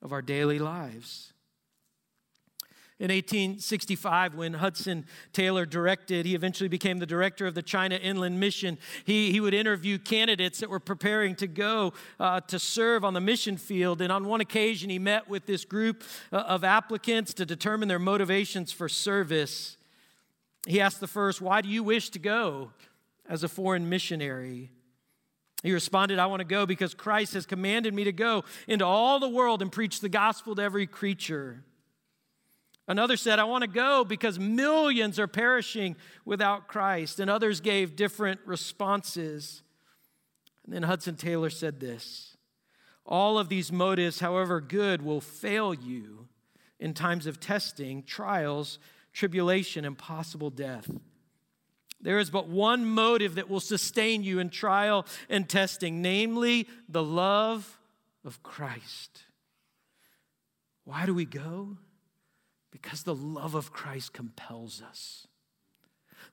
of 0.01 0.11
our 0.11 0.21
daily 0.21 0.59
lives. 0.59 1.30
In 3.01 3.09
1865, 3.09 4.35
when 4.35 4.53
Hudson 4.53 5.07
Taylor 5.33 5.65
directed, 5.65 6.23
he 6.23 6.35
eventually 6.35 6.67
became 6.67 6.99
the 6.99 7.07
director 7.07 7.47
of 7.47 7.55
the 7.55 7.63
China 7.63 7.95
Inland 7.95 8.39
Mission. 8.39 8.77
He, 9.05 9.31
he 9.31 9.39
would 9.39 9.55
interview 9.55 9.97
candidates 9.97 10.59
that 10.59 10.69
were 10.69 10.79
preparing 10.79 11.33
to 11.37 11.47
go 11.47 11.93
uh, 12.19 12.41
to 12.41 12.59
serve 12.59 13.03
on 13.03 13.15
the 13.15 13.19
mission 13.19 13.57
field. 13.57 14.03
And 14.03 14.11
on 14.11 14.25
one 14.25 14.39
occasion, 14.39 14.91
he 14.91 14.99
met 14.99 15.27
with 15.27 15.47
this 15.47 15.65
group 15.65 16.03
uh, 16.31 16.41
of 16.41 16.63
applicants 16.63 17.33
to 17.33 17.45
determine 17.45 17.87
their 17.87 17.97
motivations 17.97 18.71
for 18.71 18.87
service. 18.87 19.77
He 20.67 20.79
asked 20.79 20.99
the 20.99 21.07
first, 21.07 21.41
Why 21.41 21.61
do 21.61 21.69
you 21.69 21.81
wish 21.81 22.11
to 22.11 22.19
go 22.19 22.69
as 23.27 23.43
a 23.43 23.49
foreign 23.49 23.89
missionary? 23.89 24.69
He 25.63 25.73
responded, 25.73 26.19
I 26.19 26.27
want 26.27 26.41
to 26.41 26.45
go 26.45 26.67
because 26.67 26.93
Christ 26.93 27.33
has 27.33 27.47
commanded 27.47 27.95
me 27.95 28.03
to 28.03 28.11
go 28.11 28.43
into 28.67 28.85
all 28.85 29.19
the 29.19 29.27
world 29.27 29.63
and 29.63 29.71
preach 29.71 30.01
the 30.01 30.09
gospel 30.09 30.53
to 30.53 30.61
every 30.61 30.85
creature. 30.85 31.63
Another 32.87 33.15
said, 33.15 33.39
I 33.39 33.43
want 33.43 33.61
to 33.63 33.69
go 33.69 34.03
because 34.03 34.39
millions 34.39 35.19
are 35.19 35.27
perishing 35.27 35.95
without 36.25 36.67
Christ. 36.67 37.19
And 37.19 37.29
others 37.29 37.61
gave 37.61 37.95
different 37.95 38.39
responses. 38.45 39.61
And 40.65 40.73
then 40.73 40.83
Hudson 40.83 41.15
Taylor 41.15 41.49
said 41.49 41.79
this 41.79 42.35
All 43.05 43.37
of 43.37 43.49
these 43.49 43.71
motives, 43.71 44.19
however 44.19 44.59
good, 44.59 45.01
will 45.01 45.21
fail 45.21 45.73
you 45.73 46.27
in 46.79 46.93
times 46.93 47.27
of 47.27 47.39
testing, 47.39 48.03
trials, 48.03 48.79
tribulation, 49.13 49.85
and 49.85 49.97
possible 49.97 50.49
death. 50.49 50.89
There 52.01 52.17
is 52.17 52.31
but 52.31 52.47
one 52.47 52.85
motive 52.85 53.35
that 53.35 53.47
will 53.47 53.59
sustain 53.59 54.23
you 54.23 54.39
in 54.39 54.49
trial 54.49 55.05
and 55.29 55.47
testing, 55.47 56.01
namely 56.01 56.67
the 56.89 57.03
love 57.03 57.77
of 58.25 58.41
Christ. 58.41 59.25
Why 60.83 61.05
do 61.05 61.13
we 61.13 61.25
go? 61.25 61.77
Because 62.81 63.03
the 63.03 63.15
love 63.15 63.55
of 63.55 63.71
Christ 63.71 64.13
compels 64.13 64.81
us. 64.81 65.27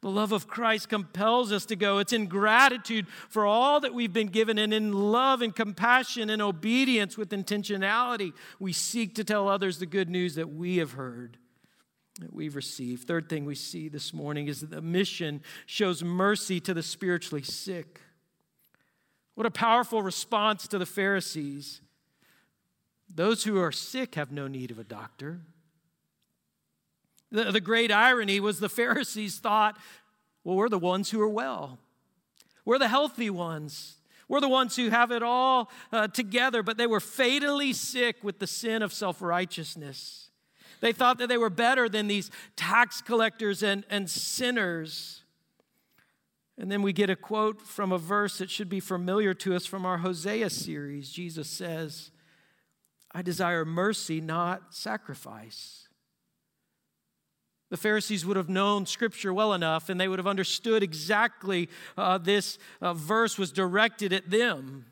The 0.01 0.11
love 0.11 0.33
of 0.33 0.47
Christ 0.47 0.89
compels 0.89 1.51
us 1.51 1.67
to 1.67 1.77
go. 1.77 1.99
It's 1.99 2.13
in 2.13 2.27
gratitude 2.27 3.09
for 3.29 3.45
all 3.45 3.81
that 3.81 3.95
we've 3.95 4.13
been 4.13 4.29
given, 4.29 4.57
and 4.57 4.73
in 4.73 4.93
love 4.93 5.43
and 5.43 5.55
compassion 5.55 6.31
and 6.31 6.41
obedience 6.41 7.19
with 7.19 7.31
intentionality, 7.31 8.33
we 8.61 8.73
seek 8.73 9.17
to 9.17 9.25
tell 9.25 9.49
others 9.49 9.79
the 9.79 9.87
good 9.87 10.09
news 10.09 10.37
that 10.37 10.51
we 10.51 10.77
have 10.77 10.93
heard, 10.93 11.37
that 12.21 12.33
we've 12.33 12.55
received. 12.55 13.09
Third 13.09 13.29
thing 13.29 13.45
we 13.45 13.57
see 13.57 13.89
this 13.89 14.15
morning 14.15 14.47
is 14.47 14.61
that 14.61 14.71
the 14.71 14.83
mission 14.83 15.43
shows 15.67 16.05
mercy 16.05 16.61
to 16.61 16.75
the 16.75 16.83
spiritually 16.83 17.43
sick. 17.43 18.01
What 19.35 19.47
a 19.47 19.51
powerful 19.51 20.03
response 20.03 20.69
to 20.69 20.79
the 20.79 20.87
Pharisees. 20.87 21.81
Those 23.13 23.45
who 23.45 23.59
are 23.61 23.73
sick 23.73 24.15
have 24.15 24.31
no 24.31 24.47
need 24.47 24.71
of 24.71 24.79
a 24.79 24.85
doctor. 24.85 25.41
The, 27.31 27.53
the 27.53 27.61
great 27.61 27.93
irony 27.93 28.41
was 28.41 28.61
the 28.61 28.69
Pharisees 28.69 29.39
thought, 29.39 29.77
well, 30.45 30.57
we're 30.57 30.69
the 30.69 30.79
ones 30.79 31.11
who 31.11 31.21
are 31.21 31.29
well, 31.29 31.79
we're 32.65 32.79
the 32.79 32.89
healthy 32.89 33.31
ones. 33.31 33.95
We're 34.31 34.41
the 34.43 34.49
ones 34.49 34.77
who 34.77 34.91
have 34.91 35.11
it 35.11 35.23
all 35.23 35.71
uh, 35.91 36.09
together, 36.09 36.63
but 36.63 36.77
they 36.77 36.87
were 36.87 37.01
fatally 37.01 37.73
sick 37.73 38.23
with 38.23 38.41
the 38.41 38.47
sin 38.47 38.83
of 38.83 38.93
self 38.93 39.23
righteousness. 39.23 40.29
They 40.81 40.93
thought 40.93 41.17
that 41.17 41.29
they 41.29 41.39
were 41.39 41.49
better 41.49 41.89
than 41.89 42.09
these 42.09 42.31
tax 42.55 43.01
collectors 43.01 43.63
and, 43.63 43.85
and 43.89 44.09
sinners. 44.09 45.25
And 46.59 46.71
then 46.71 46.83
we 46.83 46.93
get 46.93 47.09
a 47.09 47.17
quote 47.17 47.63
from 47.63 47.91
a 47.91 47.97
verse 47.97 48.37
that 48.37 48.51
should 48.51 48.69
be 48.69 48.81
familiar 48.81 49.33
to 49.33 49.57
us 49.57 49.65
from 49.65 49.87
our 49.87 49.99
Hosea 49.99 50.51
series. 50.51 51.11
Jesus 51.11 51.49
says, 51.49 52.11
I 53.13 53.23
desire 53.23 53.65
mercy, 53.65 54.21
not 54.21 54.75
sacrifice 54.75 55.88
The 57.71 57.77
Pharisees 57.77 58.25
would 58.25 58.37
have 58.37 58.49
known 58.49 58.87
Scripture 58.87 59.33
well 59.33 59.53
enough 59.53 59.89
and 59.89 60.01
they 60.01 60.09
would 60.09 60.19
have 60.19 60.27
understood 60.27 60.83
exactly 60.83 61.69
uh, 61.97 62.19
this 62.19 62.59
uh, 62.81 62.95
verse 62.95 63.37
was 63.37 63.53
directed 63.53 64.13
at 64.13 64.31
them. 64.31 64.87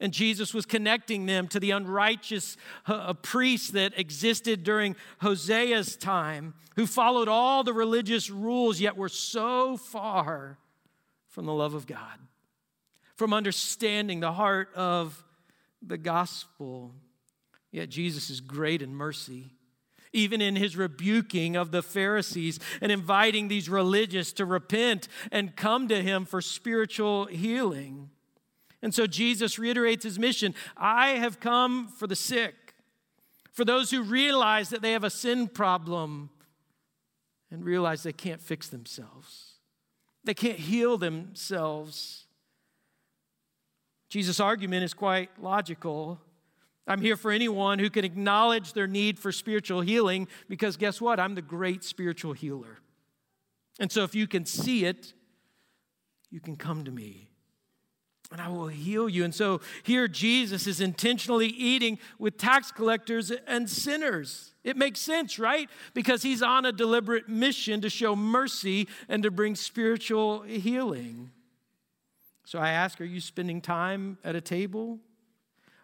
And 0.00 0.12
Jesus 0.12 0.54
was 0.54 0.64
connecting 0.64 1.26
them 1.26 1.48
to 1.48 1.58
the 1.58 1.72
unrighteous 1.72 2.56
uh, 2.86 3.14
priests 3.14 3.70
that 3.70 3.98
existed 3.98 4.62
during 4.62 4.94
Hosea's 5.22 5.96
time, 5.96 6.54
who 6.76 6.86
followed 6.86 7.26
all 7.26 7.64
the 7.64 7.72
religious 7.72 8.30
rules, 8.30 8.78
yet 8.78 8.96
were 8.96 9.08
so 9.08 9.76
far 9.76 10.58
from 11.26 11.46
the 11.46 11.52
love 11.52 11.74
of 11.74 11.86
God, 11.86 12.20
from 13.16 13.32
understanding 13.32 14.20
the 14.20 14.32
heart 14.32 14.72
of 14.76 15.24
the 15.82 15.98
gospel. 15.98 16.94
Yet 17.72 17.88
Jesus 17.88 18.30
is 18.30 18.40
great 18.40 18.82
in 18.82 18.94
mercy 18.94 19.57
even 20.12 20.40
in 20.40 20.56
his 20.56 20.76
rebuking 20.76 21.56
of 21.56 21.70
the 21.70 21.82
Pharisees 21.82 22.58
and 22.80 22.90
inviting 22.90 23.48
these 23.48 23.68
religious 23.68 24.32
to 24.34 24.44
repent 24.44 25.08
and 25.30 25.56
come 25.56 25.88
to 25.88 26.02
him 26.02 26.24
for 26.24 26.40
spiritual 26.40 27.26
healing. 27.26 28.10
And 28.82 28.94
so 28.94 29.06
Jesus 29.06 29.58
reiterates 29.58 30.04
his 30.04 30.18
mission 30.18 30.54
I 30.76 31.10
have 31.10 31.40
come 31.40 31.88
for 31.88 32.06
the 32.06 32.16
sick, 32.16 32.74
for 33.52 33.64
those 33.64 33.90
who 33.90 34.02
realize 34.02 34.70
that 34.70 34.82
they 34.82 34.92
have 34.92 35.04
a 35.04 35.10
sin 35.10 35.48
problem 35.48 36.30
and 37.50 37.64
realize 37.64 38.02
they 38.02 38.12
can't 38.12 38.40
fix 38.40 38.68
themselves, 38.68 39.54
they 40.24 40.34
can't 40.34 40.58
heal 40.58 40.98
themselves. 40.98 42.26
Jesus' 44.08 44.40
argument 44.40 44.84
is 44.84 44.94
quite 44.94 45.30
logical. 45.40 46.20
I'm 46.88 47.00
here 47.00 47.16
for 47.16 47.30
anyone 47.30 47.78
who 47.78 47.90
can 47.90 48.04
acknowledge 48.04 48.72
their 48.72 48.86
need 48.86 49.18
for 49.18 49.30
spiritual 49.30 49.82
healing 49.82 50.26
because 50.48 50.76
guess 50.76 51.00
what? 51.00 51.20
I'm 51.20 51.34
the 51.34 51.42
great 51.42 51.84
spiritual 51.84 52.32
healer. 52.32 52.78
And 53.78 53.92
so 53.92 54.02
if 54.04 54.14
you 54.14 54.26
can 54.26 54.46
see 54.46 54.84
it, 54.84 55.12
you 56.30 56.40
can 56.40 56.56
come 56.56 56.84
to 56.84 56.90
me 56.90 57.28
and 58.30 58.40
I 58.40 58.48
will 58.48 58.68
heal 58.68 59.08
you. 59.08 59.24
And 59.24 59.34
so 59.34 59.60
here 59.82 60.06
Jesus 60.06 60.66
is 60.66 60.80
intentionally 60.80 61.46
eating 61.46 61.98
with 62.18 62.36
tax 62.36 62.70
collectors 62.70 63.30
and 63.46 63.68
sinners. 63.68 64.54
It 64.64 64.76
makes 64.76 65.00
sense, 65.00 65.38
right? 65.38 65.70
Because 65.94 66.22
he's 66.22 66.42
on 66.42 66.66
a 66.66 66.72
deliberate 66.72 67.28
mission 67.28 67.80
to 67.80 67.88
show 67.88 68.14
mercy 68.14 68.86
and 69.08 69.22
to 69.22 69.30
bring 69.30 69.54
spiritual 69.54 70.42
healing. 70.42 71.30
So 72.44 72.58
I 72.58 72.70
ask, 72.70 73.00
are 73.00 73.04
you 73.04 73.20
spending 73.20 73.60
time 73.60 74.18
at 74.22 74.36
a 74.36 74.40
table? 74.40 74.98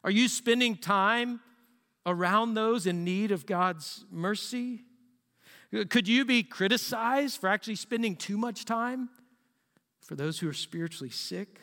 Are 0.05 0.11
you 0.11 0.29
spending 0.29 0.77
time 0.77 1.41
around 2.05 2.53
those 2.53 2.87
in 2.87 3.05
need 3.05 3.33
of 3.33 3.47
God's 3.47 4.05
mercy? 4.11 4.83
Could 5.89 6.07
you 6.07 6.27
be 6.27 6.43
criticized 6.43 7.41
for 7.41 7.49
actually 7.49 7.77
spending 7.77 8.15
too 8.15 8.37
much 8.37 8.67
time 8.67 9.09
for 10.03 10.15
those 10.15 10.39
who 10.39 10.49
are 10.49 10.53
spiritually 10.53 11.11
sick? 11.11 11.59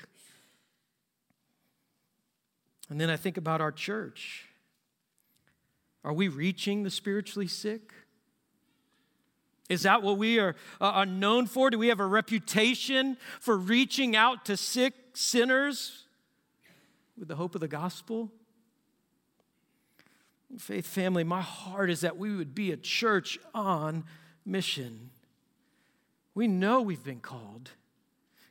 And 2.90 3.00
then 3.00 3.12
I 3.12 3.16
think 3.16 3.38
about 3.38 3.62
our 3.62 3.72
church. 3.72 4.46
Are 6.04 6.12
we 6.12 6.28
reaching 6.28 6.82
the 6.82 6.90
spiritually 6.90 7.48
sick? 7.48 7.94
Is 9.70 9.84
that 9.84 10.02
what 10.02 10.18
we 10.18 10.40
are, 10.40 10.56
uh, 10.82 10.86
are 10.86 11.06
known 11.06 11.46
for? 11.46 11.70
Do 11.70 11.78
we 11.78 11.88
have 11.90 12.00
a 12.00 12.08
reputation 12.08 13.18
for 13.40 13.56
reaching 13.56 14.16
out 14.16 14.46
to 14.46 14.58
sick 14.58 14.96
sinners 15.14 16.01
with 17.22 17.28
the 17.28 17.36
hope 17.36 17.54
of 17.54 17.62
the 17.62 17.68
gospel? 17.68 18.32
Faith 20.58 20.88
family, 20.88 21.24
my 21.24 21.40
heart 21.40 21.92
is 21.92 22.02
that 22.02 22.18
we 22.18 22.36
would 22.36 22.56
be 22.56 22.72
a 22.72 22.78
church 22.78 23.38
on 23.54 24.04
mission. 24.44 25.12
We 26.34 26.48
know 26.48 26.82
we've 26.82 27.04
been 27.04 27.20
called. 27.20 27.70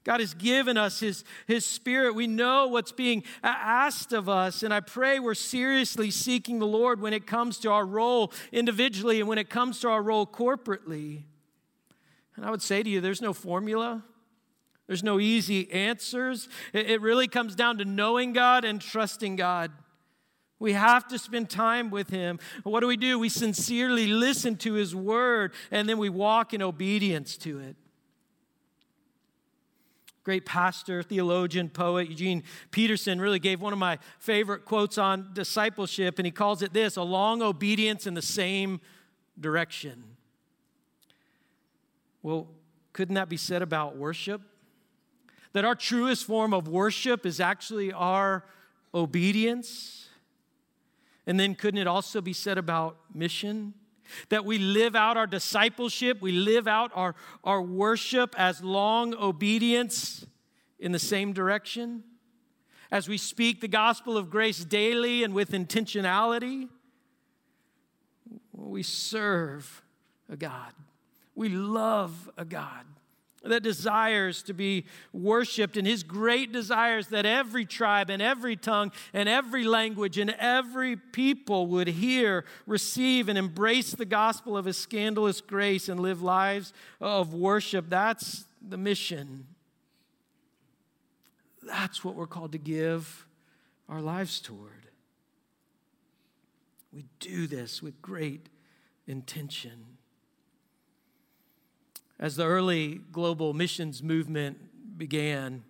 God 0.04 0.20
has 0.20 0.34
given 0.34 0.78
us 0.78 1.00
his, 1.00 1.24
his 1.48 1.66
Spirit. 1.66 2.14
We 2.14 2.28
know 2.28 2.68
what's 2.68 2.92
being 2.92 3.24
asked 3.42 4.12
of 4.12 4.28
us. 4.28 4.62
And 4.62 4.72
I 4.72 4.78
pray 4.78 5.18
we're 5.18 5.34
seriously 5.34 6.12
seeking 6.12 6.60
the 6.60 6.66
Lord 6.66 7.00
when 7.00 7.12
it 7.12 7.26
comes 7.26 7.58
to 7.58 7.70
our 7.72 7.84
role 7.84 8.32
individually 8.52 9.18
and 9.18 9.28
when 9.28 9.36
it 9.36 9.50
comes 9.50 9.80
to 9.80 9.88
our 9.88 10.00
role 10.00 10.26
corporately. 10.26 11.24
And 12.36 12.46
I 12.46 12.50
would 12.52 12.62
say 12.62 12.84
to 12.84 12.88
you, 12.88 13.00
there's 13.00 13.20
no 13.20 13.32
formula. 13.32 14.04
There's 14.90 15.04
no 15.04 15.20
easy 15.20 15.70
answers. 15.70 16.48
It 16.72 17.00
really 17.00 17.28
comes 17.28 17.54
down 17.54 17.78
to 17.78 17.84
knowing 17.84 18.32
God 18.32 18.64
and 18.64 18.80
trusting 18.80 19.36
God. 19.36 19.70
We 20.58 20.72
have 20.72 21.06
to 21.10 21.18
spend 21.20 21.48
time 21.48 21.90
with 21.90 22.10
Him. 22.10 22.40
What 22.64 22.80
do 22.80 22.88
we 22.88 22.96
do? 22.96 23.16
We 23.16 23.28
sincerely 23.28 24.08
listen 24.08 24.56
to 24.56 24.72
His 24.72 24.92
word 24.92 25.52
and 25.70 25.88
then 25.88 25.96
we 25.96 26.08
walk 26.08 26.54
in 26.54 26.60
obedience 26.60 27.36
to 27.36 27.60
it. 27.60 27.76
Great 30.24 30.44
pastor, 30.44 31.04
theologian, 31.04 31.68
poet 31.68 32.10
Eugene 32.10 32.42
Peterson 32.72 33.20
really 33.20 33.38
gave 33.38 33.60
one 33.60 33.72
of 33.72 33.78
my 33.78 33.96
favorite 34.18 34.64
quotes 34.64 34.98
on 34.98 35.30
discipleship, 35.34 36.18
and 36.18 36.26
he 36.26 36.32
calls 36.32 36.62
it 36.62 36.72
this 36.72 36.96
a 36.96 37.02
long 37.02 37.42
obedience 37.42 38.08
in 38.08 38.14
the 38.14 38.22
same 38.22 38.80
direction. 39.38 40.02
Well, 42.24 42.48
couldn't 42.92 43.14
that 43.14 43.28
be 43.28 43.36
said 43.36 43.62
about 43.62 43.96
worship? 43.96 44.42
That 45.52 45.64
our 45.64 45.74
truest 45.74 46.24
form 46.24 46.54
of 46.54 46.68
worship 46.68 47.26
is 47.26 47.40
actually 47.40 47.92
our 47.92 48.44
obedience. 48.94 50.08
And 51.26 51.38
then, 51.38 51.54
couldn't 51.54 51.80
it 51.80 51.86
also 51.86 52.20
be 52.20 52.32
said 52.32 52.58
about 52.58 52.96
mission? 53.14 53.74
That 54.28 54.44
we 54.44 54.58
live 54.58 54.96
out 54.96 55.16
our 55.16 55.26
discipleship, 55.26 56.20
we 56.20 56.32
live 56.32 56.66
out 56.66 56.90
our, 56.94 57.14
our 57.44 57.62
worship 57.62 58.34
as 58.38 58.62
long 58.62 59.14
obedience 59.14 60.26
in 60.78 60.92
the 60.92 60.98
same 60.98 61.32
direction. 61.32 62.02
As 62.90 63.08
we 63.08 63.18
speak 63.18 63.60
the 63.60 63.68
gospel 63.68 64.16
of 64.16 64.30
grace 64.30 64.64
daily 64.64 65.22
and 65.22 65.32
with 65.32 65.52
intentionality, 65.52 66.68
we 68.52 68.82
serve 68.82 69.82
a 70.28 70.36
God. 70.36 70.72
We 71.36 71.48
love 71.48 72.28
a 72.36 72.44
God 72.44 72.84
that 73.42 73.62
desires 73.62 74.42
to 74.42 74.52
be 74.52 74.84
worshiped, 75.12 75.76
and 75.76 75.86
his 75.86 76.02
great 76.02 76.52
desires 76.52 77.08
that 77.08 77.24
every 77.24 77.64
tribe 77.64 78.10
and 78.10 78.20
every 78.20 78.54
tongue 78.54 78.92
and 79.14 79.28
every 79.28 79.64
language 79.64 80.18
and 80.18 80.34
every 80.38 80.96
people 80.96 81.66
would 81.66 81.88
hear, 81.88 82.44
receive, 82.66 83.28
and 83.28 83.38
embrace 83.38 83.92
the 83.92 84.04
gospel 84.04 84.56
of 84.56 84.66
his 84.66 84.76
scandalous 84.76 85.40
grace 85.40 85.88
and 85.88 86.00
live 86.00 86.20
lives 86.22 86.72
of 87.00 87.32
worship. 87.32 87.86
That's 87.88 88.44
the 88.60 88.76
mission. 88.76 89.46
That's 91.62 92.04
what 92.04 92.14
we're 92.14 92.26
called 92.26 92.52
to 92.52 92.58
give 92.58 93.26
our 93.88 94.00
lives 94.00 94.40
toward. 94.40 94.86
We 96.92 97.06
do 97.20 97.46
this 97.46 97.82
with 97.82 98.02
great 98.02 98.48
intention. 99.06 99.98
As 102.20 102.36
the 102.36 102.44
early 102.44 103.00
global 103.10 103.54
missions 103.54 104.02
movement 104.02 104.98
began, 104.98 105.64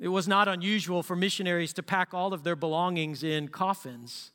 it 0.00 0.08
was 0.08 0.26
not 0.26 0.48
unusual 0.48 1.04
for 1.04 1.14
missionaries 1.14 1.72
to 1.74 1.82
pack 1.82 2.12
all 2.12 2.32
of 2.32 2.42
their 2.42 2.56
belongings 2.56 3.22
in 3.22 3.46
coffins. 3.46 4.32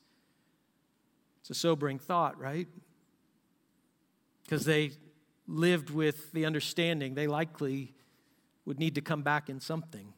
It's 1.42 1.50
a 1.50 1.54
sobering 1.54 2.00
thought, 2.00 2.40
right? 2.40 2.70
Because 4.44 4.64
they 4.64 4.92
lived 5.46 5.90
with 5.90 6.32
the 6.32 6.46
understanding 6.46 7.16
they 7.16 7.28
likely 7.28 7.94
would 8.64 8.80
need 8.80 8.96
to 8.96 9.02
come 9.02 9.22
back 9.22 9.50
in 9.50 9.60
something. 9.60 10.14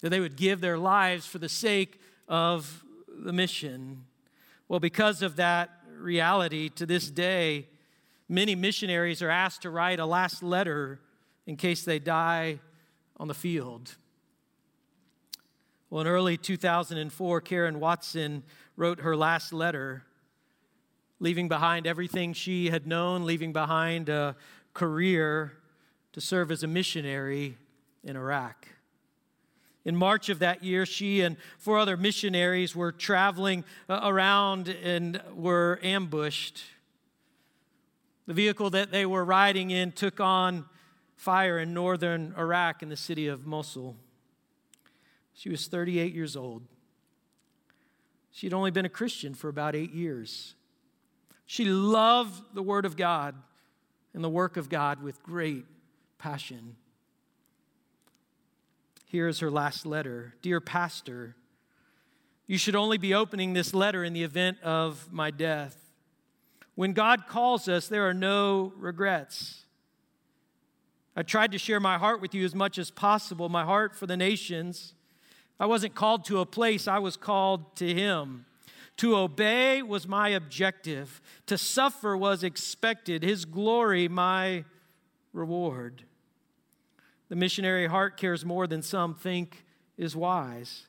That 0.00 0.10
they 0.10 0.20
would 0.20 0.36
give 0.36 0.60
their 0.60 0.78
lives 0.78 1.26
for 1.26 1.38
the 1.38 1.48
sake 1.48 2.00
of 2.28 2.84
the 3.08 3.32
mission. 3.32 4.04
Well, 4.68 4.78
because 4.78 5.22
of 5.22 5.34
that 5.36 5.70
reality, 5.90 6.68
to 6.68 6.86
this 6.86 7.10
day, 7.10 7.66
Many 8.28 8.54
missionaries 8.54 9.22
are 9.22 9.30
asked 9.30 9.62
to 9.62 9.70
write 9.70 9.98
a 9.98 10.06
last 10.06 10.42
letter 10.42 11.00
in 11.46 11.56
case 11.56 11.82
they 11.82 11.98
die 11.98 12.60
on 13.16 13.26
the 13.26 13.34
field. 13.34 13.96
Well, 15.88 16.02
in 16.02 16.06
early 16.06 16.36
2004, 16.36 17.40
Karen 17.40 17.80
Watson 17.80 18.44
wrote 18.76 19.00
her 19.00 19.16
last 19.16 19.54
letter, 19.54 20.04
leaving 21.18 21.48
behind 21.48 21.86
everything 21.86 22.34
she 22.34 22.68
had 22.68 22.86
known, 22.86 23.24
leaving 23.24 23.54
behind 23.54 24.10
a 24.10 24.36
career 24.74 25.54
to 26.12 26.20
serve 26.20 26.50
as 26.50 26.62
a 26.62 26.66
missionary 26.66 27.56
in 28.04 28.16
Iraq. 28.16 28.68
In 29.86 29.96
March 29.96 30.28
of 30.28 30.40
that 30.40 30.62
year, 30.62 30.84
she 30.84 31.22
and 31.22 31.38
four 31.56 31.78
other 31.78 31.96
missionaries 31.96 32.76
were 32.76 32.92
traveling 32.92 33.64
uh, 33.88 34.00
around 34.02 34.68
and 34.68 35.22
were 35.34 35.80
ambushed 35.82 36.62
the 38.28 38.34
vehicle 38.34 38.68
that 38.68 38.90
they 38.90 39.06
were 39.06 39.24
riding 39.24 39.70
in 39.70 39.90
took 39.90 40.20
on 40.20 40.66
fire 41.16 41.58
in 41.58 41.72
northern 41.72 42.34
Iraq 42.36 42.82
in 42.82 42.90
the 42.90 42.96
city 42.96 43.26
of 43.26 43.46
Mosul. 43.46 43.96
She 45.32 45.48
was 45.48 45.66
38 45.66 46.12
years 46.12 46.36
old. 46.36 46.62
She 48.30 48.44
had 48.46 48.52
only 48.52 48.70
been 48.70 48.84
a 48.84 48.90
Christian 48.90 49.32
for 49.32 49.48
about 49.48 49.74
eight 49.74 49.94
years. 49.94 50.54
She 51.46 51.64
loved 51.64 52.42
the 52.52 52.62
Word 52.62 52.84
of 52.84 52.98
God 52.98 53.34
and 54.12 54.22
the 54.22 54.28
work 54.28 54.58
of 54.58 54.68
God 54.68 55.02
with 55.02 55.22
great 55.22 55.64
passion. 56.18 56.76
Here 59.06 59.26
is 59.26 59.38
her 59.38 59.50
last 59.50 59.86
letter 59.86 60.34
Dear 60.42 60.60
Pastor, 60.60 61.34
you 62.46 62.58
should 62.58 62.76
only 62.76 62.98
be 62.98 63.14
opening 63.14 63.54
this 63.54 63.72
letter 63.72 64.04
in 64.04 64.12
the 64.12 64.22
event 64.22 64.60
of 64.62 65.10
my 65.10 65.30
death. 65.30 65.87
When 66.78 66.92
God 66.92 67.26
calls 67.26 67.66
us, 67.66 67.88
there 67.88 68.08
are 68.08 68.14
no 68.14 68.72
regrets. 68.76 69.64
I 71.16 71.24
tried 71.24 71.50
to 71.50 71.58
share 71.58 71.80
my 71.80 71.98
heart 71.98 72.20
with 72.20 72.36
you 72.36 72.44
as 72.44 72.54
much 72.54 72.78
as 72.78 72.92
possible, 72.92 73.48
my 73.48 73.64
heart 73.64 73.96
for 73.96 74.06
the 74.06 74.16
nations. 74.16 74.94
I 75.58 75.66
wasn't 75.66 75.96
called 75.96 76.24
to 76.26 76.38
a 76.38 76.46
place, 76.46 76.86
I 76.86 77.00
was 77.00 77.16
called 77.16 77.74
to 77.78 77.92
Him. 77.92 78.46
To 78.98 79.16
obey 79.16 79.82
was 79.82 80.06
my 80.06 80.28
objective, 80.28 81.20
to 81.46 81.58
suffer 81.58 82.16
was 82.16 82.44
expected, 82.44 83.24
His 83.24 83.44
glory, 83.44 84.06
my 84.06 84.64
reward. 85.32 86.04
The 87.28 87.34
missionary 87.34 87.88
heart 87.88 88.16
cares 88.16 88.44
more 88.44 88.68
than 88.68 88.82
some 88.82 89.16
think 89.16 89.64
is 89.96 90.14
wise, 90.14 90.86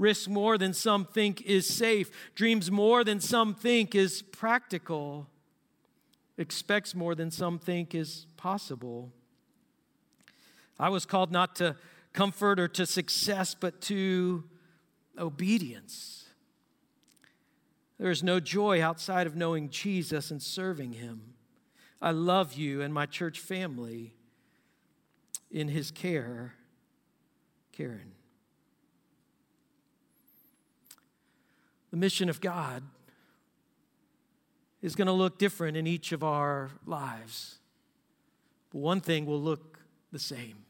risks 0.00 0.28
more 0.28 0.58
than 0.58 0.72
some 0.72 1.04
think 1.04 1.42
is 1.42 1.66
safe, 1.66 2.10
dreams 2.34 2.70
more 2.70 3.04
than 3.04 3.20
some 3.20 3.54
think 3.54 3.94
is 3.94 4.22
practical, 4.22 5.28
expects 6.38 6.94
more 6.94 7.14
than 7.14 7.30
some 7.30 7.58
think 7.58 7.94
is 7.94 8.26
possible. 8.36 9.12
I 10.78 10.88
was 10.88 11.04
called 11.04 11.30
not 11.30 11.54
to 11.56 11.76
comfort 12.12 12.58
or 12.58 12.68
to 12.68 12.86
success, 12.86 13.54
but 13.54 13.80
to 13.82 14.44
obedience. 15.18 16.28
There 17.98 18.10
is 18.10 18.22
no 18.22 18.40
joy 18.40 18.82
outside 18.82 19.26
of 19.26 19.36
knowing 19.36 19.68
Jesus 19.68 20.30
and 20.30 20.42
serving 20.42 20.94
him. 20.94 21.34
I 22.00 22.12
love 22.12 22.54
you 22.54 22.80
and 22.80 22.94
my 22.94 23.04
church 23.04 23.38
family 23.38 24.14
in 25.50 25.68
his 25.68 25.90
care. 25.90 26.54
Karen. 27.72 28.12
The 31.90 31.96
mission 31.96 32.28
of 32.28 32.40
God 32.40 32.82
is 34.82 34.94
going 34.94 35.06
to 35.06 35.12
look 35.12 35.38
different 35.38 35.76
in 35.76 35.86
each 35.86 36.12
of 36.12 36.22
our 36.22 36.70
lives. 36.86 37.58
But 38.70 38.78
one 38.78 39.00
thing 39.00 39.26
will 39.26 39.40
look 39.40 39.78
the 40.12 40.18
same 40.18 40.64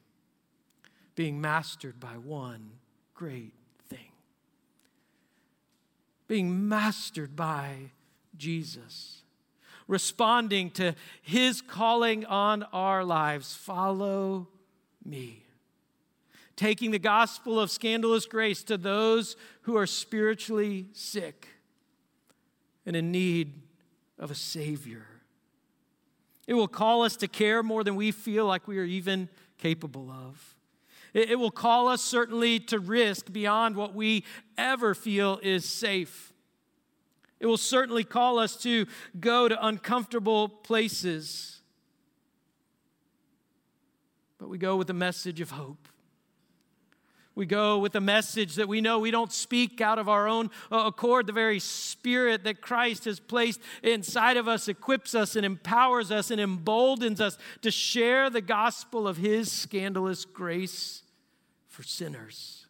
being 1.14 1.40
mastered 1.40 2.00
by 2.00 2.16
one 2.16 2.70
great 3.14 3.52
thing. 3.90 4.12
Being 6.28 6.68
mastered 6.68 7.36
by 7.36 7.90
Jesus. 8.36 9.22
Responding 9.86 10.70
to 10.70 10.94
his 11.20 11.60
calling 11.60 12.24
on 12.24 12.62
our 12.72 13.04
lives 13.04 13.54
follow 13.54 14.48
me. 15.04 15.44
Taking 16.60 16.90
the 16.90 16.98
gospel 16.98 17.58
of 17.58 17.70
scandalous 17.70 18.26
grace 18.26 18.62
to 18.64 18.76
those 18.76 19.34
who 19.62 19.78
are 19.78 19.86
spiritually 19.86 20.88
sick 20.92 21.48
and 22.84 22.94
in 22.94 23.10
need 23.10 23.62
of 24.18 24.30
a 24.30 24.34
Savior. 24.34 25.06
It 26.46 26.52
will 26.52 26.68
call 26.68 27.00
us 27.00 27.16
to 27.16 27.28
care 27.28 27.62
more 27.62 27.82
than 27.82 27.96
we 27.96 28.10
feel 28.10 28.44
like 28.44 28.68
we 28.68 28.78
are 28.78 28.84
even 28.84 29.30
capable 29.56 30.10
of. 30.10 30.54
It, 31.14 31.38
will 31.38 31.50
call 31.50 31.88
us 31.88 32.02
certainly 32.02 32.60
to 32.60 32.78
risk 32.78 33.32
beyond 33.32 33.74
what 33.74 33.94
we 33.94 34.22
ever 34.58 34.94
feel 34.94 35.40
is 35.42 35.64
safe. 35.64 36.34
It 37.38 37.46
will 37.46 37.56
certainly 37.56 38.04
call 38.04 38.38
us 38.38 38.54
to 38.64 38.84
go 39.18 39.48
to 39.48 39.66
uncomfortable 39.66 40.50
places. 40.50 41.62
But 44.36 44.50
we 44.50 44.58
go 44.58 44.76
with 44.76 44.90
a 44.90 44.94
message 44.94 45.40
of 45.40 45.52
hope. 45.52 45.88
We 47.34 47.46
go 47.46 47.78
with 47.78 47.94
a 47.94 48.00
message 48.00 48.56
that 48.56 48.68
we 48.68 48.80
know 48.80 48.98
we 48.98 49.12
don't 49.12 49.32
speak 49.32 49.80
out 49.80 49.98
of 49.98 50.08
our 50.08 50.26
own 50.26 50.50
uh, 50.70 50.84
accord. 50.86 51.26
The 51.26 51.32
very 51.32 51.60
spirit 51.60 52.44
that 52.44 52.60
Christ 52.60 53.04
has 53.04 53.20
placed 53.20 53.60
inside 53.82 54.36
of 54.36 54.48
us 54.48 54.68
equips 54.68 55.14
us 55.14 55.36
and 55.36 55.46
empowers 55.46 56.10
us 56.10 56.30
and 56.30 56.40
emboldens 56.40 57.20
us 57.20 57.38
to 57.62 57.70
share 57.70 58.30
the 58.30 58.40
gospel 58.40 59.06
of 59.06 59.16
His 59.16 59.50
scandalous 59.50 60.24
grace 60.24 61.02
for 61.68 61.82
sinners. 61.82 62.66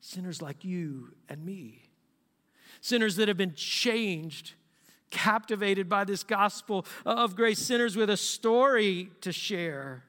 Sinners 0.00 0.42
like 0.42 0.64
you 0.64 1.12
and 1.28 1.44
me. 1.46 1.84
Sinners 2.80 3.14
that 3.16 3.28
have 3.28 3.36
been 3.36 3.54
changed, 3.54 4.54
captivated 5.10 5.88
by 5.88 6.02
this 6.02 6.24
gospel 6.24 6.84
of 7.06 7.36
grace. 7.36 7.60
Sinners 7.60 7.96
with 7.96 8.10
a 8.10 8.16
story 8.16 9.10
to 9.20 9.30
share. 9.30 10.02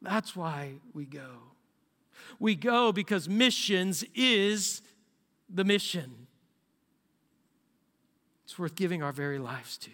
That's 0.00 0.34
why 0.34 0.76
we 0.94 1.04
go. 1.04 1.49
We 2.40 2.56
go 2.56 2.90
because 2.90 3.28
missions 3.28 4.02
is 4.14 4.82
the 5.48 5.62
mission. 5.62 6.26
It's 8.44 8.58
worth 8.58 8.74
giving 8.74 9.02
our 9.02 9.12
very 9.12 9.38
lives 9.38 9.78
to. 9.78 9.90